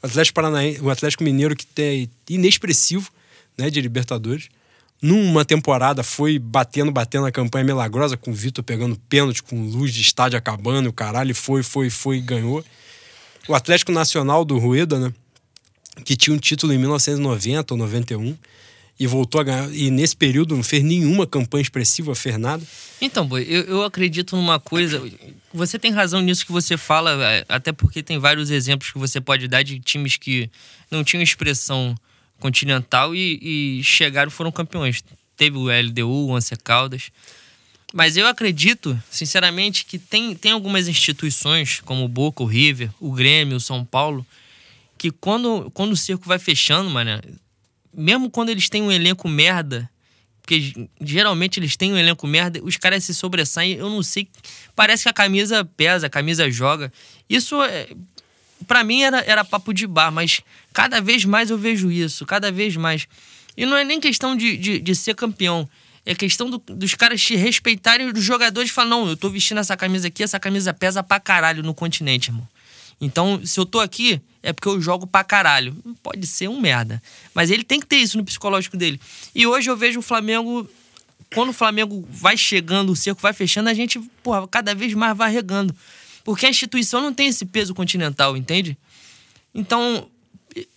[0.02, 3.08] O Atlético Paranaense, o Atlético Mineiro que tem inexpressivo,
[3.56, 4.50] né, de Libertadores.
[5.00, 9.94] Numa temporada foi batendo, batendo a campanha milagrosa com o Vitor pegando pênalti, com luz
[9.94, 12.66] de estádio acabando, o caralho foi, foi, foi e ganhou
[13.48, 15.14] o Atlético Nacional do Rueda, né?
[16.04, 18.36] Que tinha um título em 1990 ou 91
[19.02, 19.74] e voltou a ganhar.
[19.74, 22.64] E nesse período não fez nenhuma campanha expressiva, fez nada.
[23.02, 25.02] Então, Boi, eu, eu acredito numa coisa.
[25.52, 29.20] Você tem razão nisso que você fala, é, até porque tem vários exemplos que você
[29.20, 30.52] pode dar de times que
[30.92, 31.96] não tinham expressão
[32.40, 35.04] continental e, e chegaram foram campeões.
[35.36, 37.12] Teve o LDU, o Once Caldas.
[37.92, 43.12] Mas eu acredito, sinceramente, que tem, tem algumas instituições, como o Boca, o River, o
[43.12, 44.24] Grêmio, o São Paulo,
[44.96, 47.20] que quando, quando o circo vai fechando, mano,
[47.94, 49.90] mesmo quando eles têm um elenco merda,
[50.42, 54.28] porque geralmente eles têm um elenco merda, os caras se sobressaem, eu não sei,
[54.76, 56.92] parece que a camisa pesa, a camisa joga.
[57.30, 57.90] Isso, é,
[58.68, 60.42] para mim, era, era papo de bar, mas
[60.74, 63.08] cada vez mais eu vejo isso, cada vez mais.
[63.56, 65.70] E não é nem questão de, de, de ser campeão.
[66.06, 69.78] É questão do, dos caras te respeitarem dos jogadores falar: não, eu tô vestindo essa
[69.78, 72.48] camisa aqui, essa camisa pesa pra caralho no continente, irmão.
[73.02, 75.76] Então, se eu tô aqui, é porque eu jogo pra caralho.
[76.04, 77.02] Pode ser um merda.
[77.34, 79.02] Mas ele tem que ter isso no psicológico dele.
[79.34, 80.70] E hoje eu vejo o Flamengo.
[81.34, 85.18] Quando o Flamengo vai chegando, o cerco vai fechando, a gente, porra, cada vez mais
[85.18, 85.76] vai regando.
[86.24, 88.78] Porque a instituição não tem esse peso continental, entende?
[89.56, 90.08] Então,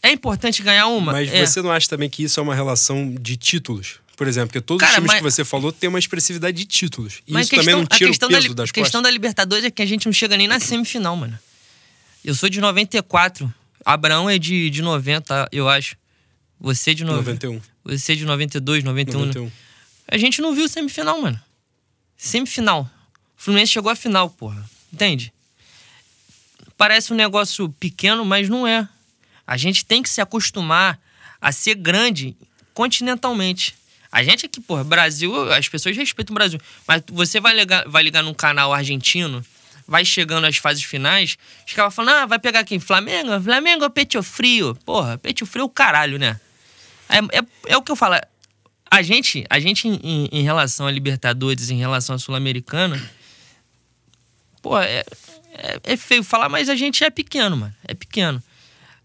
[0.02, 1.12] é importante ganhar uma.
[1.12, 1.44] Mas é.
[1.44, 4.00] você não acha também que isso é uma relação de títulos?
[4.16, 6.64] por exemplo, porque todos Cara, os times mas- que você falou têm uma expressividade de
[6.64, 7.20] títulos.
[7.26, 9.02] E Mas isso também não tira o questão peso da, das a questão costas.
[9.02, 11.38] da Libertadores é que a gente não chega nem na semifinal, mano.
[12.24, 13.52] Eu sou de 94.
[13.84, 15.94] Abraão é de, de 90, eu acho.
[16.58, 17.12] Você é de no...
[17.16, 17.60] 91.
[17.84, 19.20] Você é de 92, 91.
[19.20, 19.26] né?
[19.26, 19.52] 91.
[20.08, 21.38] A gente não viu semifinal, mano.
[22.16, 22.90] Semifinal.
[23.36, 24.64] O Fluminense chegou à final, porra.
[24.90, 25.34] Entende?
[26.78, 28.88] Parece um negócio pequeno, mas não é.
[29.46, 30.98] A gente tem que se acostumar
[31.38, 32.34] a ser grande
[32.72, 33.74] continentalmente.
[34.10, 36.58] A gente aqui, porra, Brasil, as pessoas respeitam o Brasil.
[36.88, 39.44] Mas você vai ligar, vai ligar num canal argentino,
[39.86, 42.78] vai chegando às fases finais, os caras falam, ah, vai pegar quem?
[42.80, 43.40] Flamengo?
[43.40, 44.74] Flamengo é Petio Frio.
[44.84, 46.40] Porra, Petio Frio é o caralho, né?
[47.08, 48.14] É, é, é o que eu falo.
[48.90, 53.00] A gente, a gente em, em- relação a Libertadores, em relação à Sul-Americana,
[54.62, 55.04] pô, é,
[55.52, 57.74] é, é feio falar, mas a gente é pequeno, mano.
[57.86, 58.42] É pequeno.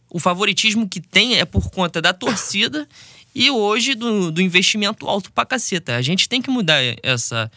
[0.09, 2.87] O favoritismo que tem é por conta da torcida
[3.35, 5.95] e hoje do, do investimento alto pra caceta.
[5.95, 7.51] A gente tem que mudar essa,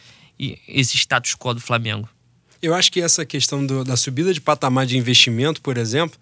[0.68, 2.08] esse status quo do Flamengo.
[2.62, 6.18] Eu acho que essa questão do- da subida de patamar de investimento, por exemplo,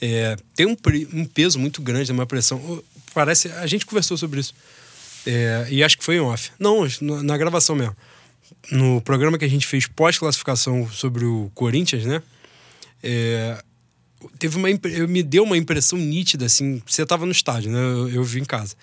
[0.00, 0.76] é, tem um,
[1.12, 2.82] um peso muito grande, uma pressão.
[3.14, 3.48] Parece.
[3.52, 4.54] A gente conversou sobre isso.
[5.26, 6.50] É, e acho que foi em off.
[6.58, 6.86] Não,
[7.22, 7.94] na, gravação mesmo.
[8.70, 12.22] No programa que a gente fez pós-classificação sobre o Corinthians, né?
[13.02, 13.62] É,
[14.38, 14.68] teve uma,
[15.06, 16.80] me deu uma impressão nítida, assim.
[16.86, 17.78] Você estava no estádio, né?
[17.78, 18.74] Eu, eu vi em casa.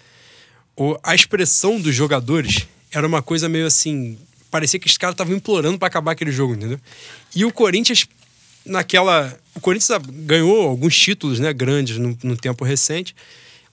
[0.76, 4.18] O- a expressão dos jogadores era uma coisa meio assim.
[4.56, 6.80] Parecia que os caras estavam implorando para acabar aquele jogo, entendeu?
[7.36, 8.08] E o Corinthians,
[8.66, 9.38] naquela.
[9.54, 13.14] O Corinthians ganhou alguns títulos né, grandes no, no tempo recente.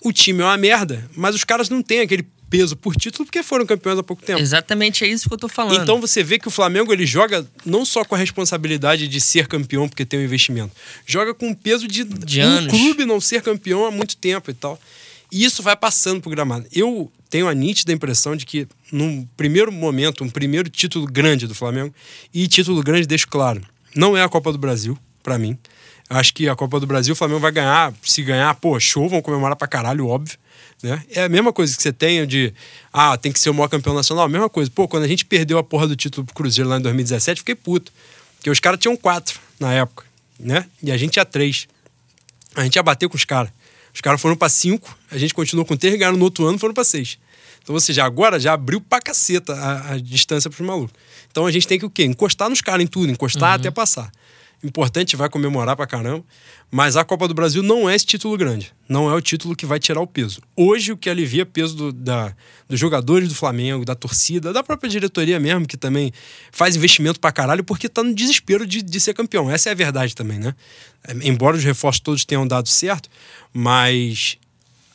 [0.00, 3.44] O time é uma merda, mas os caras não têm aquele peso por título porque
[3.44, 4.40] foram campeões há pouco tempo.
[4.40, 5.80] Exatamente é isso que eu tô falando.
[5.80, 9.46] Então você vê que o Flamengo ele joga não só com a responsabilidade de ser
[9.46, 10.74] campeão porque tem um investimento,
[11.06, 12.72] joga com o peso de, De um anos.
[12.72, 14.80] clube não ser campeão há muito tempo e tal.
[15.32, 16.66] E isso vai passando pro gramado.
[16.70, 21.54] Eu tenho a nítida impressão de que num primeiro momento, um primeiro título grande do
[21.54, 21.94] Flamengo
[22.34, 23.62] e título grande deixo claro,
[23.96, 25.56] não é a Copa do Brasil para mim.
[26.10, 29.22] Acho que a Copa do Brasil o Flamengo vai ganhar, se ganhar, pô, show, vão
[29.22, 30.36] comemorar pra caralho, óbvio.
[30.82, 31.02] Né?
[31.10, 32.52] É a mesma coisa que você tem de,
[32.92, 34.28] ah, tem que ser o maior campeão nacional.
[34.28, 34.70] Mesma coisa.
[34.70, 37.54] Pô, quando a gente perdeu a porra do título pro Cruzeiro lá em 2017, fiquei
[37.54, 37.90] puto.
[38.36, 40.04] Porque os caras tinham quatro na época,
[40.38, 40.66] né?
[40.82, 41.66] E a gente tinha três.
[42.54, 43.50] A gente ia bater com os caras.
[43.94, 46.74] Os caras foram pra cinco, a gente continuou com três, ganharam no outro ano, foram
[46.74, 47.18] pra seis.
[47.62, 50.94] Então, ou seja, agora já abriu pra caceta a, a distância pros malucos.
[51.30, 52.04] Então a gente tem que o quê?
[52.04, 54.10] Encostar nos caras em tudo, encostar até passar.
[54.62, 56.24] Importante, vai comemorar pra caramba.
[56.70, 58.72] Mas a Copa do Brasil não é esse título grande.
[58.88, 60.40] Não é o título que vai tirar o peso.
[60.56, 62.34] Hoje, o que alivia peso do, da,
[62.68, 66.12] dos jogadores do Flamengo, da torcida, da própria diretoria mesmo, que também
[66.52, 69.50] faz investimento pra caralho, porque tá no desespero de, de ser campeão.
[69.50, 70.54] Essa é a verdade também, né?
[71.22, 73.10] Embora os reforços todos tenham dado certo,
[73.52, 74.38] mas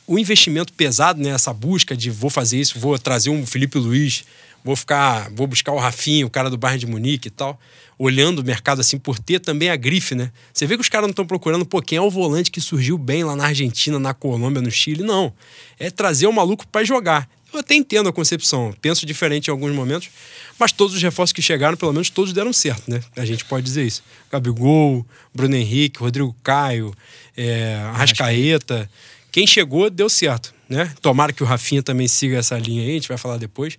[0.06, 1.30] o investimento pesado, né?
[1.30, 4.24] Essa busca de vou fazer isso, vou trazer um Felipe Luiz,
[4.64, 7.60] vou ficar, vou buscar o Rafinha, o cara do Bayern de Munique e tal,
[7.98, 10.30] olhando o mercado assim por ter também a grife, né?
[10.52, 12.96] Você vê que os caras não estão procurando, pô, quem é o volante que surgiu
[12.96, 15.32] bem lá na Argentina, na Colômbia, no Chile, não.
[15.78, 17.28] É trazer o maluco para jogar.
[17.52, 20.10] Eu até entendo a concepção, penso diferente em alguns momentos,
[20.58, 23.00] mas todos os reforços que chegaram, pelo menos todos deram certo, né?
[23.16, 24.02] A gente pode dizer isso.
[24.30, 26.94] Gabigol, Bruno Henrique, Rodrigo Caio,
[27.36, 28.88] é, Arrascaeta.
[29.32, 30.92] Quem chegou, deu certo, né?
[31.00, 33.78] Tomara que o Rafinha também siga essa linha aí, a gente vai falar depois.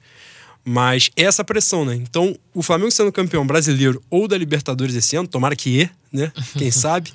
[0.64, 1.96] Mas é essa pressão, né?
[1.96, 6.32] Então, o Flamengo sendo campeão brasileiro ou da Libertadores esse ano, tomara que é, né?
[6.58, 7.12] Quem sabe.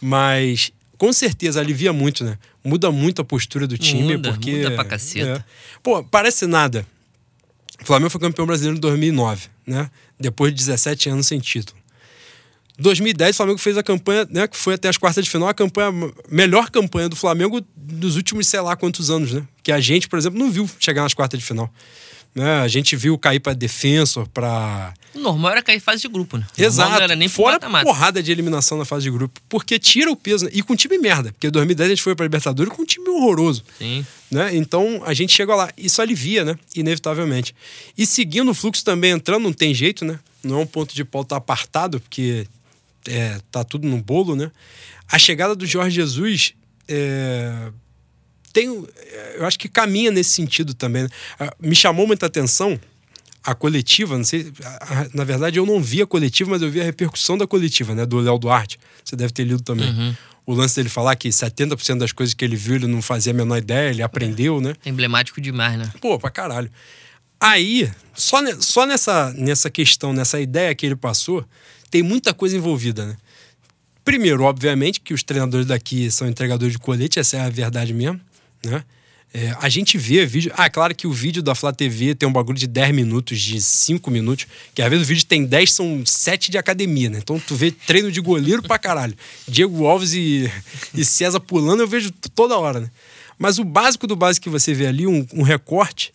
[0.00, 2.36] Mas com certeza alivia muito, né?
[2.62, 4.56] Muda muito a postura do time, Muda, porque.
[4.56, 5.38] muda pra caceta.
[5.38, 5.44] é.
[5.82, 6.86] Pô, parece nada.
[7.80, 9.90] O Flamengo foi campeão brasileiro em 2009, né?
[10.18, 11.80] Depois de 17 anos sem título.
[12.78, 14.46] 2010, o Flamengo fez a campanha, né?
[14.46, 15.90] Que foi até as quartas de final, a campanha,
[16.30, 19.46] melhor campanha do Flamengo dos últimos, sei lá quantos anos, né?
[19.62, 21.72] Que a gente, por exemplo, não viu chegar nas quartas de final.
[22.34, 22.60] Né?
[22.60, 26.46] A gente viu cair para defensor, para O normal era cair fase de grupo, né?
[26.56, 26.90] O Exato.
[26.90, 27.84] Não era nem Fora mata-mata.
[27.84, 29.40] porrada de eliminação na fase de grupo.
[29.48, 30.44] Porque tira o peso.
[30.44, 30.50] né?
[30.54, 31.32] E com time merda.
[31.32, 33.64] Porque em 2010 a gente foi pra Libertadores com um time horroroso.
[33.78, 34.06] Sim.
[34.30, 34.54] Né?
[34.54, 35.70] Então a gente chega lá.
[35.76, 36.56] Isso alivia, né?
[36.76, 37.52] Inevitavelmente.
[37.98, 40.20] E seguindo o fluxo também entrando, não tem jeito, né?
[40.42, 42.46] Não é um ponto de pauta apartado, porque
[43.08, 44.50] é, tá tudo no bolo, né?
[45.10, 46.54] A chegada do Jorge Jesus
[46.86, 47.70] é,
[48.52, 48.66] tem,
[49.36, 51.04] eu acho que caminha nesse sentido também.
[51.04, 51.08] né?
[51.38, 52.78] Ah, Me chamou muita atenção
[53.42, 56.70] a coletiva, não sei, a- a- na verdade eu não vi a coletiva, mas eu
[56.70, 58.78] vi a repercussão da coletiva, né, do Léo Duarte.
[59.04, 59.88] Você deve ter lido também.
[59.88, 60.14] Uhum.
[60.46, 63.34] O lance dele falar que 70% das coisas que ele viu ele não fazia a
[63.34, 64.74] menor ideia, ele aprendeu, né?
[64.84, 65.90] Emblemático demais, né?
[66.00, 66.70] Pô, pra caralho.
[67.38, 71.42] Aí, só, ne- só nessa, nessa questão, nessa ideia que ele passou,
[71.90, 73.16] tem muita coisa envolvida, né?
[74.04, 78.20] Primeiro, obviamente, que os treinadores daqui são entregadores de colete, essa é a verdade mesmo,
[78.64, 78.84] né?
[79.32, 80.52] É, a gente vê vídeo.
[80.56, 83.60] Ah, claro que o vídeo da Flá TV tem um bagulho de 10 minutos, de
[83.62, 87.18] 5 minutos, que às vezes o vídeo tem 10, são 7 de academia, né?
[87.22, 89.14] Então tu vê treino de goleiro pra caralho.
[89.46, 90.50] Diego Alves e,
[90.92, 92.90] e César pulando, eu vejo toda hora, né?
[93.38, 96.12] Mas o básico do básico que você vê ali, um, um recorte,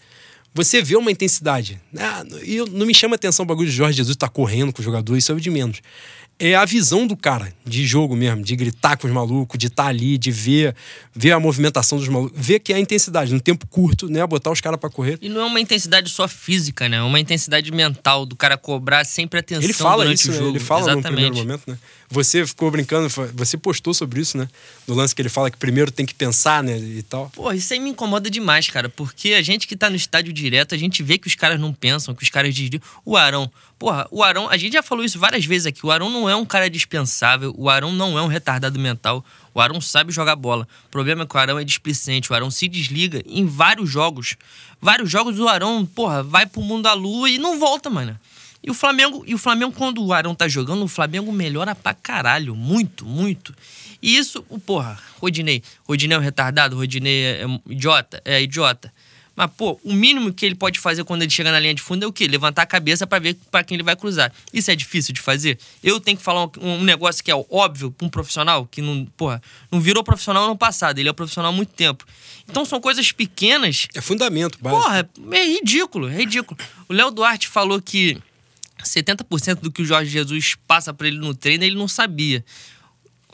[0.53, 1.79] você vê uma intensidade.
[1.97, 4.86] Ah, e não me chama atenção o bagulho de Jorge Jesus tá correndo com o
[4.86, 5.81] jogador, isso é o de menos
[6.38, 9.84] é a visão do cara de jogo mesmo, de gritar com os malucos, de estar
[9.84, 10.76] tá ali, de ver,
[11.13, 14.26] ver a movimentação dos malucos, ver que é a intensidade, no tempo curto, né?
[14.28, 15.17] Botar os caras para correr.
[15.21, 16.98] E não é uma intensidade só física, né?
[16.98, 20.38] É uma intensidade mental do cara cobrar sempre atenção ele fala durante isso, o né?
[20.38, 20.50] jogo.
[20.52, 21.06] Ele fala Exatamente.
[21.06, 21.78] no primeiro momento, né?
[22.10, 24.48] Você ficou brincando, você postou sobre isso, né?
[24.86, 26.78] Do lance que ele fala que primeiro tem que pensar, né?
[26.78, 27.32] E tal.
[27.34, 28.89] Pô, isso aí me incomoda demais, cara.
[28.89, 31.74] Porque a gente que tá no estádio direto, a gente vê que os caras não
[31.74, 32.80] pensam, que os caras dizem.
[33.04, 33.52] O Arão.
[33.80, 35.86] Porra, o Arão, a gente já falou isso várias vezes aqui.
[35.86, 37.53] O Arão não é um cara dispensável.
[37.57, 39.23] O Arão não é um retardado mental.
[39.53, 40.67] O Arão sabe jogar bola.
[40.88, 42.31] O problema é que o Arão é displicente.
[42.31, 44.35] O Arão se desliga em vários jogos.
[44.81, 48.19] Vários jogos o Arão, porra, vai pro mundo da lua e não volta, mano.
[48.65, 51.93] E o Flamengo, e o Flamengo quando o Arão tá jogando, o Flamengo melhora pra
[51.93, 53.53] caralho, muito, muito.
[54.01, 58.91] E isso, o porra, Rodinei, Rodinei é um retardado, Rodinei é, é idiota, é idiota.
[59.36, 62.04] Mas, pô, o mínimo que ele pode fazer quando ele chega na linha de fundo
[62.04, 62.28] é o quê?
[62.28, 64.32] Levantar a cabeça para ver para quem ele vai cruzar.
[64.54, 65.60] Isso é difícil de fazer?
[65.84, 69.06] Eu tenho que falar um, um negócio que é óbvio para um profissional, que não,
[69.17, 72.06] porra, não virou profissional no passado, ele é profissional há muito tempo.
[72.50, 73.88] Então são coisas pequenas.
[73.93, 74.82] É fundamento, básico.
[74.82, 76.58] Porra, é ridículo, é ridículo.
[76.88, 78.17] O Léo Duarte falou que
[78.84, 82.43] 70% do que o Jorge Jesus passa para ele no treino, ele não sabia.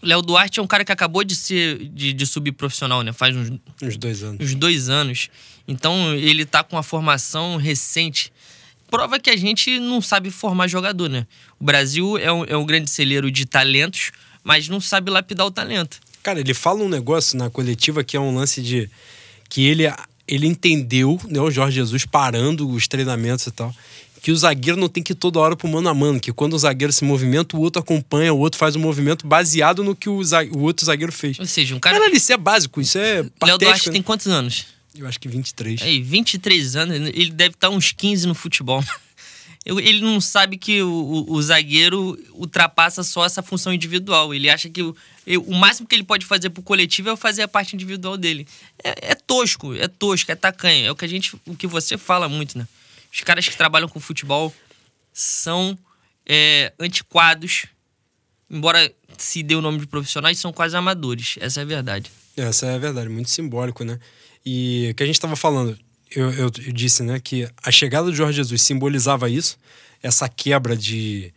[0.02, 3.14] O Léo Duarte é um cara que acabou de ser de, de subir profissional, né?
[3.14, 4.42] Faz uns, uns dois anos.
[4.42, 5.30] Uns dois anos.
[5.72, 8.32] Então ele tá com uma formação recente.
[8.90, 11.26] Prova que a gente não sabe formar jogador, né?
[11.60, 14.12] O Brasil é um, é um grande celeiro de talentos,
[14.44, 16.00] mas não sabe lapidar o talento.
[16.22, 18.90] Cara, ele fala um negócio na coletiva que é um lance de.
[19.50, 19.84] que ele,
[20.28, 21.40] ele entendeu, né?
[21.40, 23.74] O Jorge Jesus parando os treinamentos e tal
[24.22, 26.54] que o zagueiro não tem que ir toda hora pro mano a mano, que quando
[26.54, 29.96] o zagueiro se movimenta, o outro acompanha, o outro faz o um movimento baseado no
[29.96, 31.40] que o, o outro zagueiro fez.
[31.40, 32.00] Ou seja, um cara.
[32.00, 33.26] Cara, isso é básico, isso é.
[33.44, 33.94] Léo Duarte né?
[33.94, 34.68] tem quantos anos?
[34.96, 35.82] Eu acho que 23.
[35.82, 38.84] Aí, 23 anos, ele deve estar uns 15 no futebol.
[39.64, 44.34] Ele não sabe que o, o, o, zagueiro ultrapassa só essa função individual.
[44.34, 44.96] Ele acha que o,
[45.46, 48.48] o máximo que ele pode fazer pro coletivo é fazer a parte individual dele.
[48.84, 50.88] É, é tosco, é tosco, é tacanho.
[50.88, 52.68] É o que a gente, o que você fala muito, né?
[53.14, 54.52] Os caras que trabalham com futebol
[55.14, 55.78] são
[56.26, 57.68] é, antiquados,
[58.50, 61.36] embora se dê o nome de profissionais, são quase amadores.
[61.40, 62.12] Essa é a verdade.
[62.36, 64.00] Essa é a verdade, muito simbólico, né?
[64.46, 65.78] E que a gente estava falando,
[66.16, 69.58] eu, eu, eu, disse, né, que a chegada do Jorge Jesus simbolizava isso,
[70.04, 71.34] essa quebra de,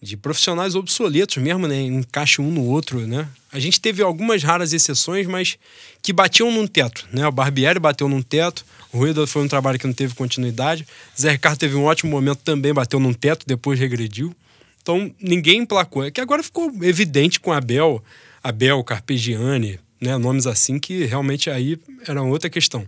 [0.00, 1.80] de profissionais obsoletos mesmo, né?
[1.82, 3.28] Encaixe um no outro, né?
[3.52, 5.58] A gente teve algumas raras exceções, mas
[6.00, 7.26] que batiam num teto, né?
[7.26, 10.86] O Barbieri bateu num teto, o Rueda foi um trabalho que não teve continuidade,
[11.18, 14.34] Zé Ricardo teve um ótimo momento, também bateu num teto, depois regrediu.
[14.80, 16.04] Então, ninguém emplacou.
[16.04, 18.04] É que agora ficou evidente com Abel,
[18.42, 20.16] Abel, Carpegiani, né?
[20.18, 22.86] Nomes assim que realmente aí era outra questão.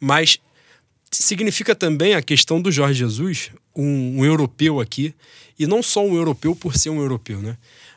[0.00, 0.38] Mas
[1.10, 5.14] significa também a questão do Jorge Jesus, um, um, europeu aqui,
[5.58, 7.56] e não só um europeu por ser um europeu, né?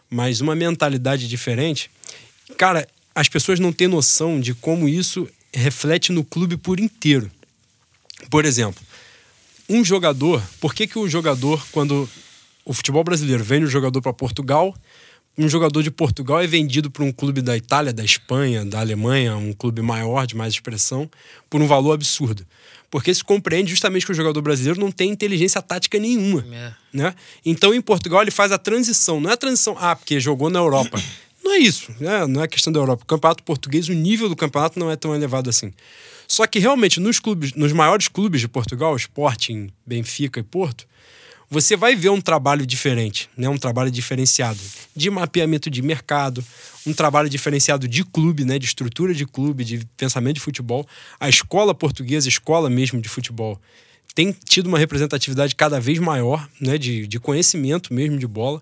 [0.10, 1.90] Mas uma mentalidade diferente.
[2.58, 7.32] Cara, as pessoas não têm noção de como isso reflete no clube por inteiro.
[8.30, 8.84] Por exemplo,
[9.70, 12.10] um jogador, por que, que o jogador, quando
[12.66, 14.76] o futebol brasileiro vende o jogador para Portugal,
[15.38, 19.36] um jogador de Portugal é vendido para um clube da Itália, da Espanha, da Alemanha,
[19.36, 21.10] um clube maior, de mais expressão,
[21.50, 22.46] por um valor absurdo.
[22.90, 26.46] Porque se compreende justamente que o jogador brasileiro não tem inteligência tática nenhuma.
[26.54, 26.74] É.
[26.94, 27.16] Né?
[27.46, 29.20] Então, em Portugal, ele faz a transição.
[29.20, 31.02] Não é a transição, ah, porque jogou na Europa.
[31.44, 32.26] Não é isso, né?
[32.26, 33.04] não é questão da Europa.
[33.04, 35.72] O campeonato português, o nível do campeonato não é tão elevado assim.
[36.28, 40.88] Só que realmente, nos clubes, nos maiores clubes de Portugal, Sporting, Benfica e Porto,
[41.50, 43.48] você vai ver um trabalho diferente, né?
[43.48, 44.60] um trabalho diferenciado
[44.96, 46.44] de mapeamento de mercado,
[46.86, 48.58] um trabalho diferenciado de clube, né?
[48.58, 50.88] de estrutura de clube, de pensamento de futebol.
[51.20, 53.60] A escola portuguesa, a escola mesmo de futebol,
[54.14, 56.78] tem tido uma representatividade cada vez maior né?
[56.78, 58.62] de, de conhecimento mesmo de bola.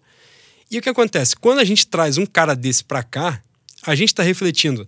[0.70, 1.36] E o que acontece?
[1.36, 3.42] Quando a gente traz um cara desse para cá,
[3.86, 4.88] a gente está refletindo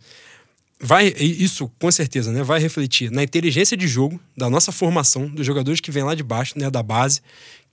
[0.80, 5.46] vai isso com certeza né vai refletir na inteligência de jogo da nossa formação dos
[5.46, 7.22] jogadores que vêm lá de baixo né da base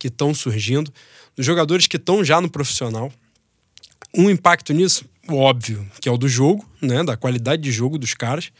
[0.02, 0.92] que estão surgindo,
[1.36, 3.12] dos jogadores que estão já no profissional.
[4.12, 8.12] Um impacto nisso, óbvio, que é o do jogo, né, da qualidade de jogo dos
[8.12, 8.50] caras.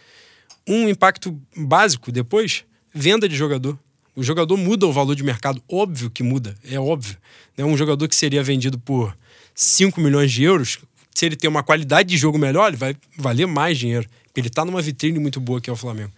[0.65, 2.65] Um impacto básico depois,
[2.95, 3.77] venda de jogador.
[4.15, 7.17] O jogador muda o valor de mercado, óbvio que muda, é óbvio.
[7.57, 7.65] Né?
[7.65, 9.17] Um jogador que seria vendido por
[9.53, 10.79] 5 milhões de euros,
[11.13, 14.09] se ele tem uma qualidade de jogo melhor, ele vai valer mais dinheiro.
[14.37, 16.13] Ele está numa vitrine muito boa que é o Flamengo.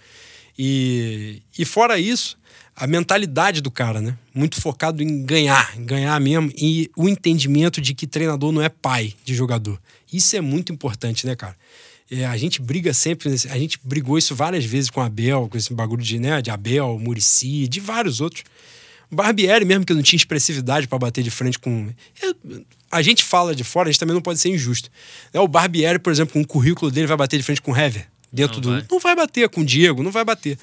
[0.59, 2.39] E, e fora isso,
[2.77, 4.17] a mentalidade do cara, né?
[4.33, 6.53] Muito focado em ganhar, em ganhar mesmo.
[6.57, 9.81] E o entendimento de que treinador não é pai de jogador.
[10.13, 11.57] Isso é muito importante, né, cara?
[12.11, 15.73] É, a gente briga sempre, a gente brigou isso várias vezes com Abel, com esse
[15.73, 18.45] bagulho de, né, de Abel, Murici, de vários outros.
[19.11, 21.91] Barbieri mesmo, que não tinha expressividade para bater de frente com.
[22.95, 24.89] A gente fala de fora, a gente também não pode ser injusto.
[25.33, 27.77] É, o Barbieri, por exemplo, com o currículo dele, vai bater de frente com o
[27.77, 28.71] Hever dentro não do.
[28.71, 28.87] Vai.
[28.91, 30.59] Não vai bater com o Diego, não vai bater.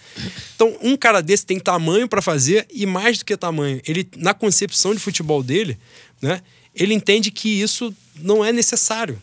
[0.56, 3.82] Então, um cara desse tem tamanho para fazer e mais do que tamanho.
[3.88, 5.78] Ele, na concepção de futebol dele,
[6.22, 6.42] né,
[6.76, 9.22] ele entende que isso não é necessário.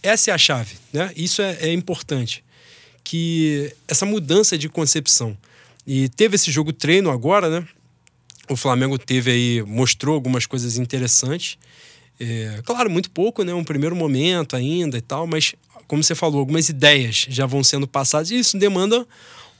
[0.00, 1.12] Essa é a chave, né?
[1.16, 2.44] Isso é, é importante.
[3.02, 5.36] Que essa mudança de concepção.
[5.84, 7.66] E teve esse jogo treino agora, né?
[8.48, 11.58] O Flamengo teve aí, mostrou algumas coisas interessantes.
[12.20, 13.54] É, claro, muito pouco, né?
[13.54, 15.54] Um primeiro momento ainda e tal, mas
[15.86, 19.06] como você falou, algumas ideias já vão sendo passadas e isso demanda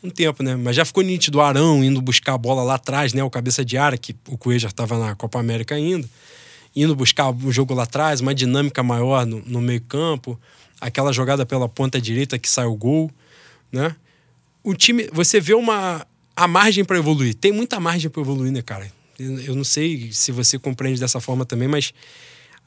[0.02, 0.56] um tempo, né?
[0.56, 3.22] Mas já ficou nítido o Arão indo buscar a bola lá atrás, né?
[3.22, 6.08] O cabeça de área, que o já estava na Copa América ainda,
[6.74, 10.38] indo buscar o jogo lá atrás, uma dinâmica maior no, no meio-campo,
[10.80, 13.10] aquela jogada pela ponta direita que sai o gol,
[13.72, 13.94] né?
[14.62, 16.06] O time, você vê uma
[16.36, 17.34] a margem para evoluir.
[17.34, 18.90] Tem muita margem para evoluir, né, cara?
[19.18, 21.92] Eu não sei se você compreende dessa forma também, mas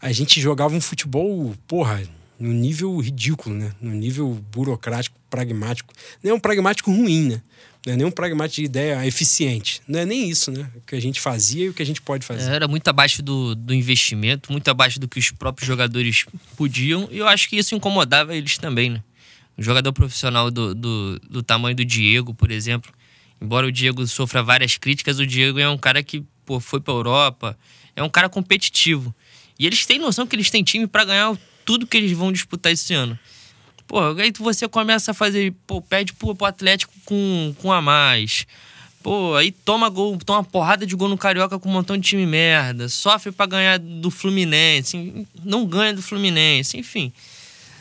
[0.01, 2.01] a gente jogava um futebol, porra,
[2.39, 3.71] no nível ridículo, né?
[3.79, 5.93] No nível burocrático, pragmático.
[6.23, 7.41] Não é um pragmático ruim, né?
[7.85, 9.81] Não é nem um pragmático de ideia eficiente.
[9.87, 10.69] Não é nem isso, né?
[10.75, 12.51] O que a gente fazia e o que a gente pode fazer.
[12.51, 16.25] Era muito abaixo do, do investimento, muito abaixo do que os próprios jogadores
[16.55, 17.07] podiam.
[17.11, 19.03] E eu acho que isso incomodava eles também, né?
[19.57, 22.91] Um jogador profissional do, do, do tamanho do Diego, por exemplo.
[23.39, 26.93] Embora o Diego sofra várias críticas, o Diego é um cara que pô, foi pra
[26.93, 27.57] Europa.
[27.95, 29.13] É um cara competitivo.
[29.61, 32.71] E eles têm noção que eles têm time para ganhar tudo que eles vão disputar
[32.71, 33.17] esse ano.
[33.87, 38.47] Pô, aí você começa a fazer, pô, pede pro, pro Atlético com, com a mais.
[39.03, 42.01] Pô, aí toma gol, toma uma porrada de gol no Carioca com um montão de
[42.01, 42.89] time merda.
[42.89, 47.13] Sofre para ganhar do Fluminense, não ganha do Fluminense, enfim.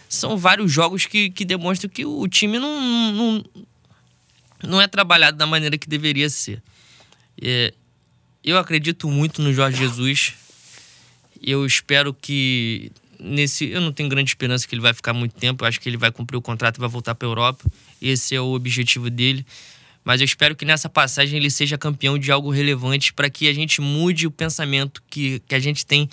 [0.07, 3.45] São vários jogos que, que demonstram que o time não, não,
[4.65, 6.63] não é trabalhado da maneira que deveria ser.
[7.41, 7.73] É,
[8.45, 10.35] eu acredito muito no Jorge Jesus.
[11.43, 13.67] Eu espero que nesse.
[13.67, 15.65] Eu não tenho grande esperança que ele vai ficar muito tempo.
[15.65, 17.65] Eu acho que ele vai cumprir o contrato e vai voltar para a Europa.
[18.01, 19.45] Esse é o objetivo dele.
[20.05, 23.53] Mas eu espero que nessa passagem ele seja campeão de algo relevante para que a
[23.53, 26.09] gente mude o pensamento que, que a gente tem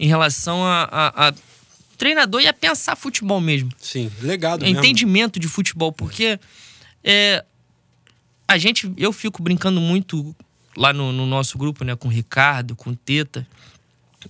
[0.00, 1.34] em relação a, a, a
[1.98, 3.70] treinador e a pensar futebol mesmo.
[3.78, 4.64] Sim, legado.
[4.64, 6.38] É, entendimento de futebol, porque
[7.04, 7.44] é,
[8.48, 10.34] a gente, eu fico brincando muito
[10.76, 13.46] lá no, no, nosso grupo, né, com o Ricardo, com o Teta,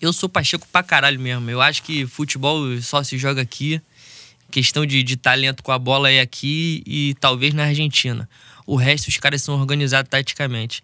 [0.01, 1.51] eu sou Pacheco pra caralho mesmo.
[1.51, 3.81] Eu acho que futebol só se joga aqui.
[4.51, 8.29] Questão de, de talento com a bola é aqui e talvez na Argentina.
[8.67, 10.83] O resto, os caras são organizados taticamente.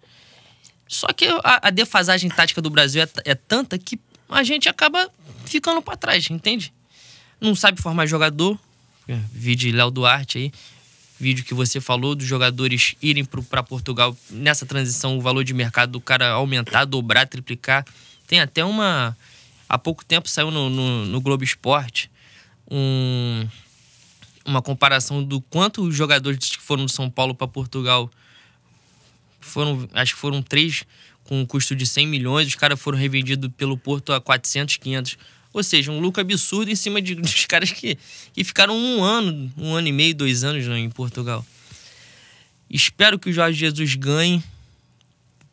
[0.88, 3.98] Só que a, a defasagem tática do Brasil é, é, tanta que
[4.28, 5.08] a gente acaba
[5.44, 6.72] ficando para trás, entende?
[7.40, 8.58] Não sabe formar jogador.
[9.08, 10.52] É, vídeo Léo Duarte aí.
[11.18, 15.92] Vídeo que você falou dos jogadores irem para Portugal nessa transição, o valor de mercado
[15.92, 17.84] do cara aumentar, dobrar, triplicar.
[18.32, 19.14] Tem até uma.
[19.68, 22.10] Há pouco tempo saiu no, no, no Globo Esporte
[22.66, 23.46] um,
[24.42, 28.10] uma comparação do quanto os jogadores que foram do São Paulo para Portugal
[29.38, 29.86] foram.
[29.92, 30.86] Acho que foram três
[31.24, 35.18] com um custo de 100 milhões, os caras foram revendidos pelo Porto a 400, 500.
[35.52, 37.98] Ou seja, um lucro absurdo em cima de, dos caras que,
[38.32, 41.44] que ficaram um ano, um ano e meio, dois anos em Portugal.
[42.70, 44.42] Espero que o Jorge Jesus ganhe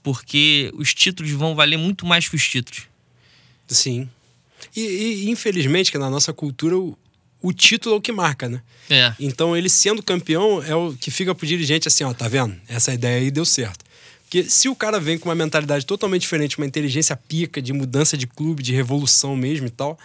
[0.02, 2.84] porque os títulos vão valer muito mais que os títulos.
[3.68, 4.10] Sim.
[4.76, 6.98] E, e infelizmente, que na nossa cultura, o,
[7.42, 8.62] o, título é o que marca, né?
[8.90, 9.14] É.
[9.20, 12.56] Então, ele sendo campeão é o que fica pro dirigente assim, ó, tá vendo?
[12.68, 13.86] Essa ideia aí deu certo.
[14.24, 18.16] Porque se o cara vem com uma mentalidade totalmente diferente, uma inteligência pica de mudança
[18.16, 19.98] de clube, de revolução mesmo e tal,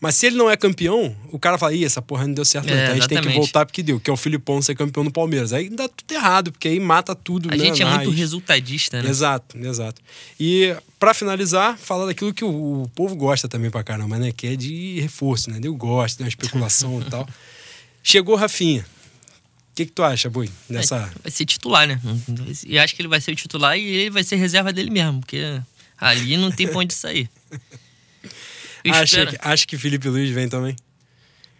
[0.00, 2.68] mas se ele não é campeão, o cara fala, ih, essa porra não deu certo,
[2.68, 3.22] é, então a gente exatamente.
[3.22, 5.52] tem que voltar porque deu, que é o Filipão ser campeão no Palmeiras.
[5.52, 7.48] Aí dá tudo errado, porque aí mata tudo.
[7.50, 9.08] A né, gente é muito resultadista, né?
[9.08, 10.02] Exato, exato.
[10.38, 14.32] E para finalizar, falar daquilo que o, o, povo gosta também pra caramba, né?
[14.32, 15.58] Que é de reforço, né?
[15.62, 16.28] Eu gosto, né?
[16.28, 17.26] especulação e tal.
[18.02, 18.86] Chegou Rafinha.
[19.72, 21.00] O que, que tu acha, Bui, nessa...
[21.00, 22.00] Vai, vai ser titular, né?
[22.66, 25.20] E acho que ele vai ser o titular e ele vai ser reserva dele mesmo,
[25.20, 25.60] porque
[25.98, 27.28] ali não tem pra onde sair.
[28.94, 30.76] Acha que, acha que Felipe Luiz vem também?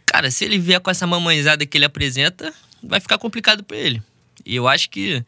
[0.06, 2.52] Cara, se ele vier com essa mamãezada que ele apresenta,
[2.82, 4.02] vai ficar complicado para ele.
[4.44, 5.24] E eu acho que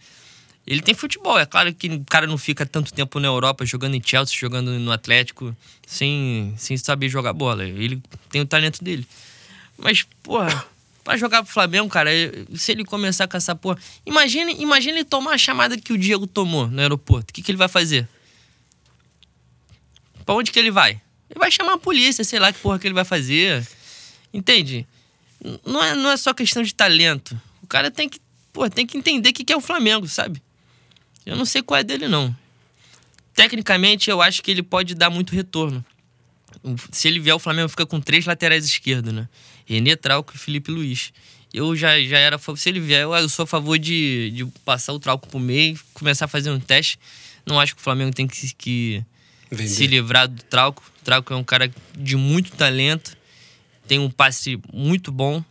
[0.66, 1.38] ele tem futebol.
[1.38, 4.78] É claro que o cara não fica tanto tempo na Europa jogando em Chelsea, jogando
[4.78, 7.64] no Atlético, sem, sem saber jogar bola.
[7.64, 9.06] Ele tem o talento dele.
[9.78, 10.64] Mas, porra,
[11.02, 12.10] pra jogar pro Flamengo, cara,
[12.54, 13.78] se ele começar com essa porra.
[14.04, 17.30] Imagina, imagina ele tomar a chamada que o Diego tomou no aeroporto.
[17.30, 18.06] O que, que ele vai fazer?
[20.26, 21.00] Pra onde que ele vai?
[21.30, 23.66] Ele vai chamar a polícia, sei lá que porra que ele vai fazer.
[24.32, 24.86] Entende?
[25.64, 27.40] Não é, não é só questão de talento.
[27.62, 28.18] O cara tem que,
[28.52, 30.42] porra, tem que entender o que, que é o Flamengo, sabe?
[31.24, 32.34] Eu não sei qual é dele, não.
[33.34, 35.84] Tecnicamente, eu acho que ele pode dar muito retorno.
[36.90, 39.28] Se ele vier, o Flamengo fica com três laterais esquerdos, né?
[39.64, 41.12] Renê Trauco e Felipe Luiz.
[41.52, 42.38] Eu já, já era.
[42.56, 46.24] Se ele vier, eu sou a favor de, de passar o Trauco pro meio, começar
[46.24, 46.98] a fazer um teste.
[47.46, 49.04] Não acho que o Flamengo tem que, que
[49.66, 50.82] se livrar do Trauco.
[51.00, 53.16] O Trauco é um cara de muito talento,
[53.86, 55.42] tem um passe muito bom.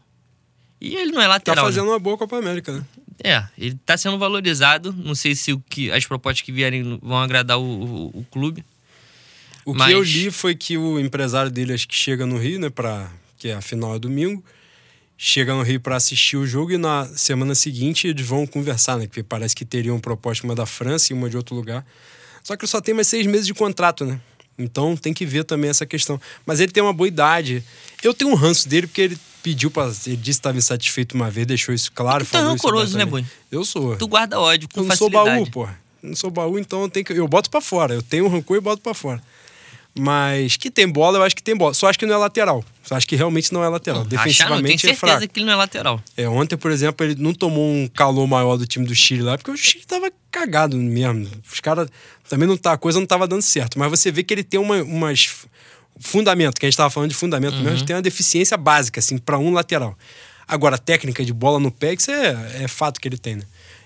[0.80, 1.66] E ele não é lateral.
[1.66, 1.92] Tá fazendo né?
[1.92, 2.86] uma boa Copa América, né?
[3.24, 4.94] É, ele está sendo valorizado.
[4.94, 8.64] Não sei se o que, as propostas que vierem vão agradar o, o, o clube.
[9.66, 9.88] O Mas...
[9.88, 13.12] que eu li foi que o empresário dele acho que chega no Rio, né, para
[13.38, 14.44] que é a final é domingo.
[15.18, 19.08] Chega no Rio para assistir o jogo e na semana seguinte eles vão conversar, né?
[19.08, 21.84] Porque parece que teriam proposta uma da França e uma de outro lugar.
[22.48, 24.22] Só que só tem mais seis meses de contrato, né?
[24.58, 26.18] Então tem que ver também essa questão.
[26.46, 27.62] Mas ele tem uma boa idade.
[28.02, 31.30] Eu tenho um ranço dele porque ele pediu para Ele disse que estava insatisfeito uma
[31.30, 32.26] vez, deixou isso claro.
[32.26, 33.26] tu é rancoroso, né, Boi?
[33.52, 33.98] Eu sou.
[33.98, 35.26] Tu guarda ódio com eu não facilidade.
[35.26, 35.68] sou baú, pô.
[36.02, 37.94] Não sou baú, então eu, tenho que, eu boto para fora.
[37.94, 39.22] Eu tenho rancor e boto para fora.
[40.00, 41.74] Mas que tem bola, eu acho que tem bola.
[41.74, 42.64] Só acho que não é lateral.
[42.82, 44.04] Só acho que realmente não é lateral.
[44.04, 45.12] Não, Defensivamente não, é fraco.
[45.12, 46.02] certeza que ele não é lateral.
[46.16, 49.38] É, ontem, por exemplo, ele não tomou um calor maior do time do Chile lá,
[49.38, 50.10] porque o Chile tava
[50.40, 51.28] cagado mesmo.
[51.52, 51.90] Os caras
[52.30, 53.80] também não tá, a coisa não tava dando certo.
[53.80, 55.46] Mas você vê que ele tem uma, umas
[56.00, 57.64] fundamento, que a gente tava falando de fundamento uhum.
[57.64, 59.98] mesmo, tem uma deficiência básica, assim, para um lateral.
[60.48, 63.44] Agora, técnica de bola no pé, isso é, é fato que ele tem, né?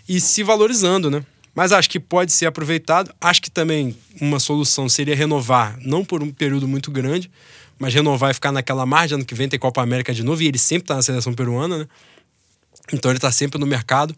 [0.07, 1.23] E se valorizando, né?
[1.55, 3.13] Mas acho que pode ser aproveitado.
[3.19, 7.29] Acho que também uma solução seria renovar, não por um período muito grande,
[7.77, 9.15] mas renovar e ficar naquela margem.
[9.15, 11.79] Ano que vem tem Copa América de novo e ele sempre está na seleção peruana,
[11.79, 11.87] né?
[12.93, 14.15] Então ele está sempre no mercado.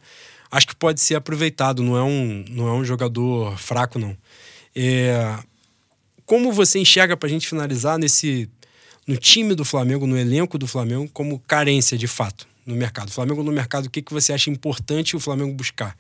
[0.55, 4.15] Acho que pode ser aproveitado, não é um, não é um jogador fraco, não.
[4.75, 5.39] É...
[6.25, 8.49] Como você enxerga, para a gente finalizar, nesse
[9.07, 13.11] no time do Flamengo, no elenco do Flamengo, como carência de fato no mercado?
[13.11, 15.97] Flamengo no mercado, o que, que você acha importante o Flamengo buscar?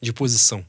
[0.00, 0.64] de posição?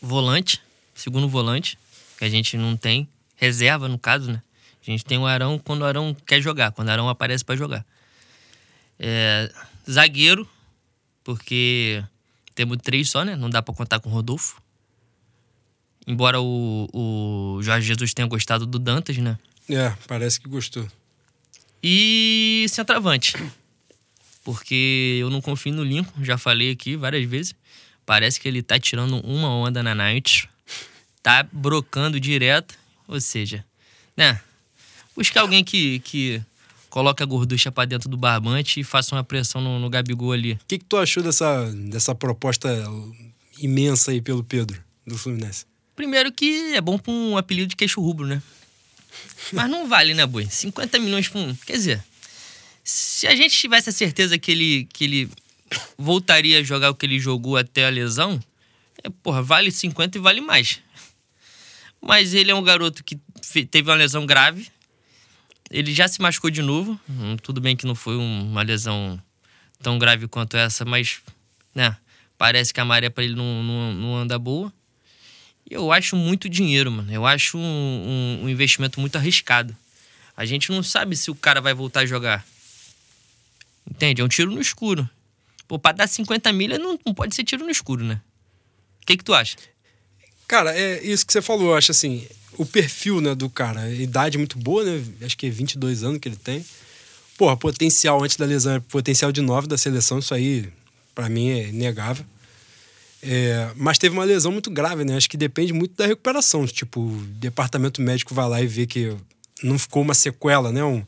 [0.00, 0.60] Volante,
[0.94, 1.78] segundo volante,
[2.18, 3.08] que a gente não tem.
[3.36, 4.42] Reserva, no caso, né?
[4.80, 7.56] A gente tem o Arão quando o Arão quer jogar, quando o Arão aparece para
[7.56, 7.84] jogar.
[8.98, 9.52] É,
[9.88, 10.48] zagueiro,
[11.24, 12.02] porque
[12.54, 13.36] temos três só, né?
[13.36, 14.60] Não dá para contar com o Rodolfo.
[16.06, 19.38] Embora o, o Jorge Jesus tenha gostado do Dantas, né?
[19.68, 20.86] É, parece que gostou.
[21.82, 23.34] E centroavante.
[24.44, 27.54] Porque eu não confio no Lincoln, já falei aqui várias vezes.
[28.04, 30.48] Parece que ele tá tirando uma onda na night.
[31.22, 32.76] Tá brocando direto.
[33.06, 33.64] Ou seja,
[34.16, 34.40] né?
[35.14, 36.42] Buscar alguém que, que
[36.92, 40.52] coloque a gorducha pra dentro do barbante e faça uma pressão no, no Gabigol ali.
[40.52, 42.68] O que, que tu achou dessa, dessa proposta
[43.58, 45.64] imensa aí pelo Pedro, do Fluminense?
[45.96, 48.42] Primeiro que é bom pra um apelido de queixo rubro, né?
[49.54, 50.44] Mas não vale, né, boi?
[50.44, 51.54] 50 milhões pra um.
[51.66, 52.04] Quer dizer,
[52.84, 55.30] se a gente tivesse a certeza que ele, que ele
[55.96, 58.38] voltaria a jogar o que ele jogou até a lesão,
[59.02, 60.80] é, porra, vale 50 e vale mais.
[62.02, 63.18] Mas ele é um garoto que
[63.70, 64.70] teve uma lesão grave.
[65.72, 67.00] Ele já se machucou de novo.
[67.08, 69.20] Hum, tudo bem que não foi uma lesão
[69.82, 71.20] tão grave quanto essa, mas,
[71.74, 71.96] né?
[72.36, 74.72] Parece que a maré para ele não, não, não, anda boa.
[75.68, 77.10] E eu acho muito dinheiro, mano.
[77.10, 79.74] Eu acho um, um, um investimento muito arriscado.
[80.36, 82.44] A gente não sabe se o cara vai voltar a jogar.
[83.90, 84.20] Entende?
[84.20, 85.08] É um tiro no escuro.
[85.66, 88.20] Pô, pra dar 50 milha não, não pode ser tiro no escuro, né?
[89.02, 89.56] O que, que tu acha?
[90.46, 91.70] Cara, é isso que você falou.
[91.70, 92.26] Eu acho assim,
[92.58, 95.02] o perfil né, do cara, idade muito boa, né?
[95.22, 96.64] Acho que é 22 anos que ele tem.
[97.36, 100.68] Porra, potencial antes da lesão, potencial de 9 da seleção, isso aí,
[101.14, 102.24] para mim, é inegável.
[103.22, 105.16] É, mas teve uma lesão muito grave, né?
[105.16, 106.66] Acho que depende muito da recuperação.
[106.66, 109.16] Tipo, o departamento médico vai lá e vê que
[109.62, 110.82] não ficou uma sequela, né?
[110.84, 111.04] Um,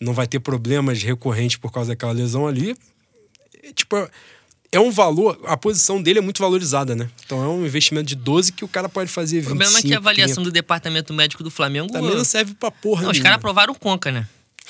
[0.00, 2.76] não vai ter problemas recorrentes por causa daquela lesão ali.
[3.74, 4.08] Tipo,
[4.70, 7.08] é um valor, a posição dele é muito valorizada, né?
[7.24, 9.82] Então é um investimento de 12 que o cara pode fazer 25, O problema é
[9.82, 10.50] que a avaliação 30.
[10.50, 11.90] do departamento médico do Flamengo...
[11.90, 14.26] Também não serve pra porra Não, os caras aprovaram o Conca, né?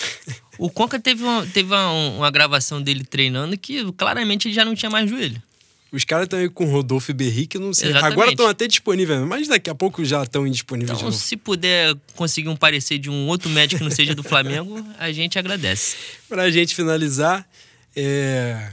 [0.59, 4.75] o Conca teve, uma, teve uma, uma gravação dele treinando que claramente ele já não
[4.75, 5.43] tinha mais joelho.
[5.91, 7.89] Os caras estão aí com Rodolfo e Berri, que não sei.
[7.89, 8.13] Exatamente.
[8.13, 12.51] Agora estão até disponíveis, mas daqui a pouco já estão indisponíveis então, se puder conseguir
[12.51, 15.97] um parecer de um outro médico que não seja do Flamengo, a gente agradece.
[16.29, 17.49] Para a gente finalizar,
[17.97, 18.71] é...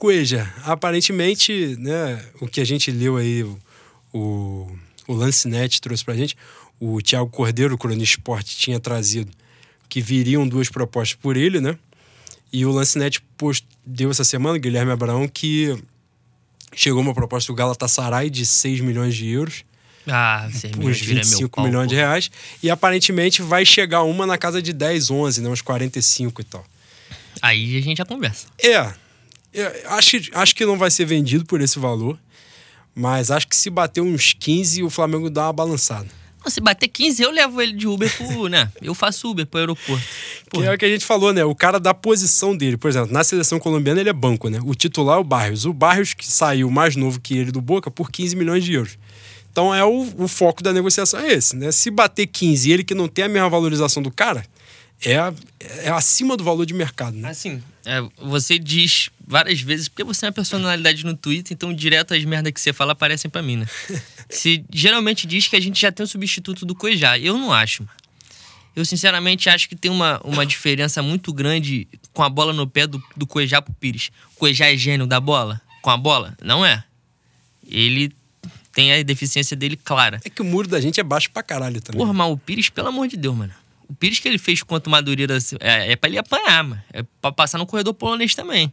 [0.00, 3.42] Cueja, aparentemente, né, o que a gente leu aí,
[4.14, 4.66] o,
[5.06, 6.34] o, Net trouxe pra gente,
[6.80, 9.30] o Thiago Cordeiro, o Cronista Esporte, tinha trazido
[9.90, 11.76] que viriam duas propostas por ele, né?
[12.50, 15.76] E o Lancinete post, deu essa semana, Guilherme Abraão, que
[16.74, 19.64] chegou uma proposta do Galatasaray de 6 milhões de euros.
[20.06, 22.30] Ah, 6 milhões uns 25 pau, milhões de reais.
[22.62, 25.50] E aparentemente vai chegar uma na casa de 10, 11, né?
[25.50, 26.64] Uns 45 e tal.
[27.42, 28.46] Aí a gente já conversa.
[28.58, 29.09] É.
[29.52, 32.18] é, acho, acho que não vai ser vendido por esse valor.
[32.94, 36.08] Mas acho que se bater uns 15, o Flamengo dá uma balançada.
[36.42, 38.70] Não, se bater 15, eu levo ele de Uber pro, né?
[38.80, 40.04] Eu faço Uber pro aeroporto.
[40.44, 40.66] Que Porra.
[40.66, 41.44] é o que a gente falou, né?
[41.44, 42.76] O cara da posição dele.
[42.76, 44.58] Por exemplo, na seleção colombiana ele é banco, né?
[44.64, 45.66] O titular é o Barrios.
[45.66, 48.98] O Barrios que saiu mais novo que ele do Boca por 15 milhões de euros.
[49.52, 51.70] Então é o, o foco da negociação é esse, né?
[51.72, 54.44] Se bater 15 e ele que não tem a mesma valorização do cara,
[55.04, 57.30] é, é acima do valor de mercado, né?
[57.30, 62.12] Assim, é, você diz várias vezes, porque você é uma personalidade no Twitter, então direto
[62.12, 63.66] as merdas que você fala aparecem pra mim, né?
[64.30, 67.18] Você geralmente diz que a gente já tem um substituto do Cuejá.
[67.18, 68.00] Eu não acho, mano.
[68.76, 72.86] Eu, sinceramente, acho que tem uma, uma diferença muito grande com a bola no pé
[72.86, 74.12] do, do Cuejá pro Pires.
[74.36, 75.60] O Cuejá é gênio da bola?
[75.82, 76.36] Com a bola?
[76.40, 76.84] Não é.
[77.66, 78.12] Ele
[78.72, 80.20] tem a deficiência dele clara.
[80.24, 81.98] É que o muro da gente é baixo pra caralho também.
[81.98, 83.52] Porra, mas o Pires, pelo amor de Deus, mano.
[83.90, 86.80] O Pires que ele fez contra o Madureira é, é pra ele apanhar, mano.
[86.92, 88.72] É pra passar no corredor polonês também.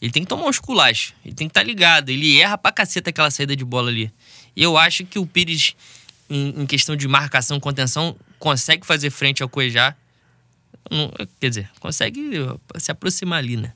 [0.00, 1.14] Ele tem que tomar uns culachos.
[1.24, 2.10] Ele tem que estar tá ligado.
[2.10, 4.12] Ele erra pra caceta aquela saída de bola ali.
[4.56, 5.74] Eu acho que o Pires,
[6.30, 9.96] em, em questão de marcação, contenção, consegue fazer frente ao Cuejá.
[11.40, 12.30] Quer dizer, consegue
[12.78, 13.72] se aproximar ali, né?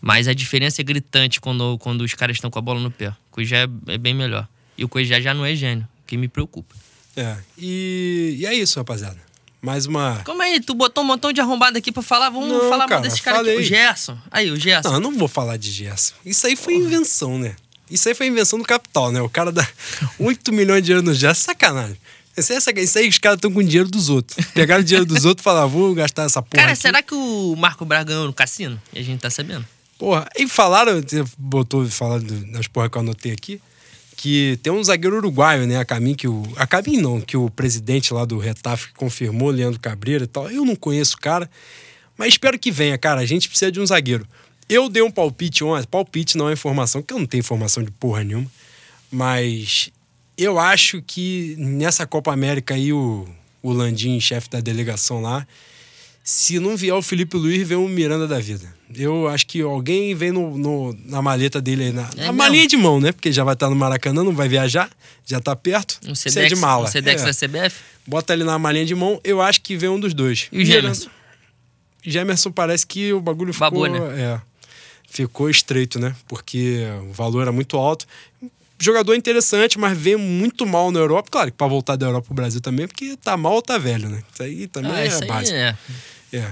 [0.00, 3.08] Mas a diferença é gritante quando, quando os caras estão com a bola no pé.
[3.08, 4.48] O Cuejá é, é bem melhor.
[4.78, 6.74] E o Cuejá já não é gênio, que me preocupa.
[7.14, 7.36] É.
[7.58, 9.29] E, e é isso, rapaziada.
[9.62, 10.22] Mais uma.
[10.24, 12.30] Calma aí, tu botou um montão de arrombado aqui pra falar.
[12.30, 13.46] Vamos Não, falar cara, desse cara aqui.
[13.50, 13.60] falei.
[13.60, 14.18] O Gerson.
[14.30, 14.88] Aí, o Gerson.
[14.88, 16.14] Não, eu não vou falar de Gerson.
[16.24, 17.54] Isso aí foi invenção, né?
[17.90, 19.20] Isso aí foi invenção do capital, né?
[19.20, 19.66] O cara dá
[20.18, 21.96] 8 milhões de euros no Gerson, sacanagem.
[22.36, 24.46] Isso aí, é isso aí os caras estão com dinheiro dos outros.
[24.54, 26.62] Pegaram o dinheiro dos outros e falaram, vou gastar essa porra.
[26.62, 26.80] cara, aqui.
[26.80, 28.80] será que o Marco Braga ganhou no cassino?
[28.94, 29.66] E a gente tá sabendo.
[29.98, 31.02] Porra, e falaram,
[31.36, 33.60] botou falar das porra que eu anotei aqui,
[34.20, 35.78] que tem um zagueiro uruguaio, né?
[35.78, 36.42] A caminho que o.
[36.56, 40.50] A caminho não, que o presidente lá do Retaf confirmou, Leandro Cabreira e tal.
[40.50, 41.50] Eu não conheço o cara,
[42.18, 43.22] mas espero que venha, cara.
[43.22, 44.26] A gente precisa de um zagueiro.
[44.68, 47.90] Eu dei um palpite ontem, palpite não é informação, porque eu não tenho informação de
[47.92, 48.46] porra nenhuma.
[49.10, 49.90] Mas
[50.36, 53.26] eu acho que nessa Copa América aí, o,
[53.62, 55.46] o Landim, chefe da delegação lá,
[56.22, 58.72] se não vier o Felipe Luiz, vem o Miranda da vida.
[58.94, 62.66] Eu acho que alguém vem no, no- na maleta dele aí, na, É na malinha
[62.66, 63.12] de mão, né?
[63.12, 64.90] Porque já vai estar no Maracanã, não vai viajar,
[65.24, 65.98] já tá perto.
[66.06, 66.84] Um Sedex, de mala.
[66.84, 67.26] um Sedex É.
[67.26, 67.80] da CBF.
[68.06, 70.48] Bota ele na malinha de mão, eu acho que vem um dos dois.
[70.52, 71.08] E o Gemerson?
[72.02, 73.70] Gemerson parece que o bagulho ficou.
[73.70, 74.20] Babou, né?
[74.22, 74.40] É.
[75.08, 76.14] Ficou estreito, né?
[76.28, 78.06] Porque o valor era muito alto.
[78.82, 81.28] Jogador interessante, mas veio muito mal na Europa.
[81.30, 84.08] Claro que pra voltar da Europa pro Brasil também, porque tá mal ou tá velho,
[84.08, 84.22] né?
[84.32, 85.56] Isso aí também Ah, é isso básico.
[85.56, 85.76] é.
[86.32, 86.50] É.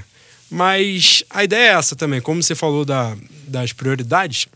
[0.50, 2.20] Mas a ideia é essa também.
[2.20, 3.16] Como você falou da,
[3.46, 4.46] das prioridades,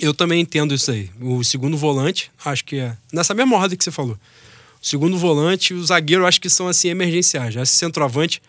[0.00, 1.10] eu também entendo isso aí.
[1.20, 4.18] O segundo volante, acho que é nessa mesma ordem que você falou.
[4.82, 7.54] O segundo volante, o zagueiro, acho que são assim emergenciais.
[7.54, 8.42] Esse centroavante,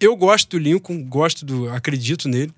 [0.00, 2.52] eu gosto do Lincoln, gosto do, acredito nele,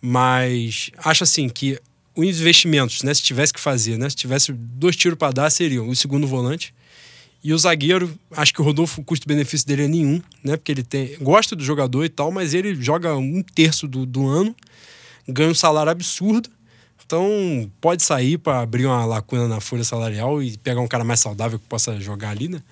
[0.00, 1.78] mas acho assim que
[2.16, 5.88] os investimentos, né, se tivesse que fazer, né, se tivesse dois tiros para dar, seriam
[5.88, 6.74] o segundo volante
[7.44, 10.56] e o zagueiro, acho que o Rodolfo, o custo-benefício dele é nenhum, né?
[10.56, 11.14] Porque ele tem.
[11.20, 14.56] Gosta do jogador e tal, mas ele joga um terço do, do ano,
[15.28, 16.48] ganha um salário absurdo.
[17.04, 21.20] Então, pode sair para abrir uma lacuna na folha salarial e pegar um cara mais
[21.20, 22.62] saudável que possa jogar ali, né?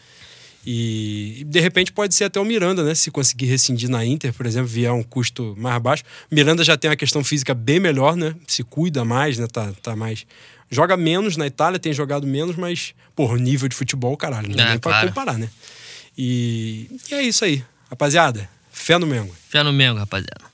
[0.65, 2.95] E, de repente pode ser até o Miranda, né?
[2.95, 6.05] Se conseguir rescindir na Inter, por exemplo, vier um custo mais baixo.
[6.31, 8.35] Miranda já tem uma questão física bem melhor, né?
[8.47, 9.47] Se cuida mais, né?
[9.47, 10.25] Tá, tá mais.
[10.71, 14.57] Joga menos na Itália, tem jogado menos, mas, porra, o nível de futebol, caralho, não
[14.57, 15.09] dá É, nem pra claro.
[15.09, 15.49] comparar, né?
[16.17, 17.65] E, e é isso aí.
[17.91, 19.35] Rapaziada, fé no Mengo.
[19.49, 20.52] Fé no Mengo, rapaziada.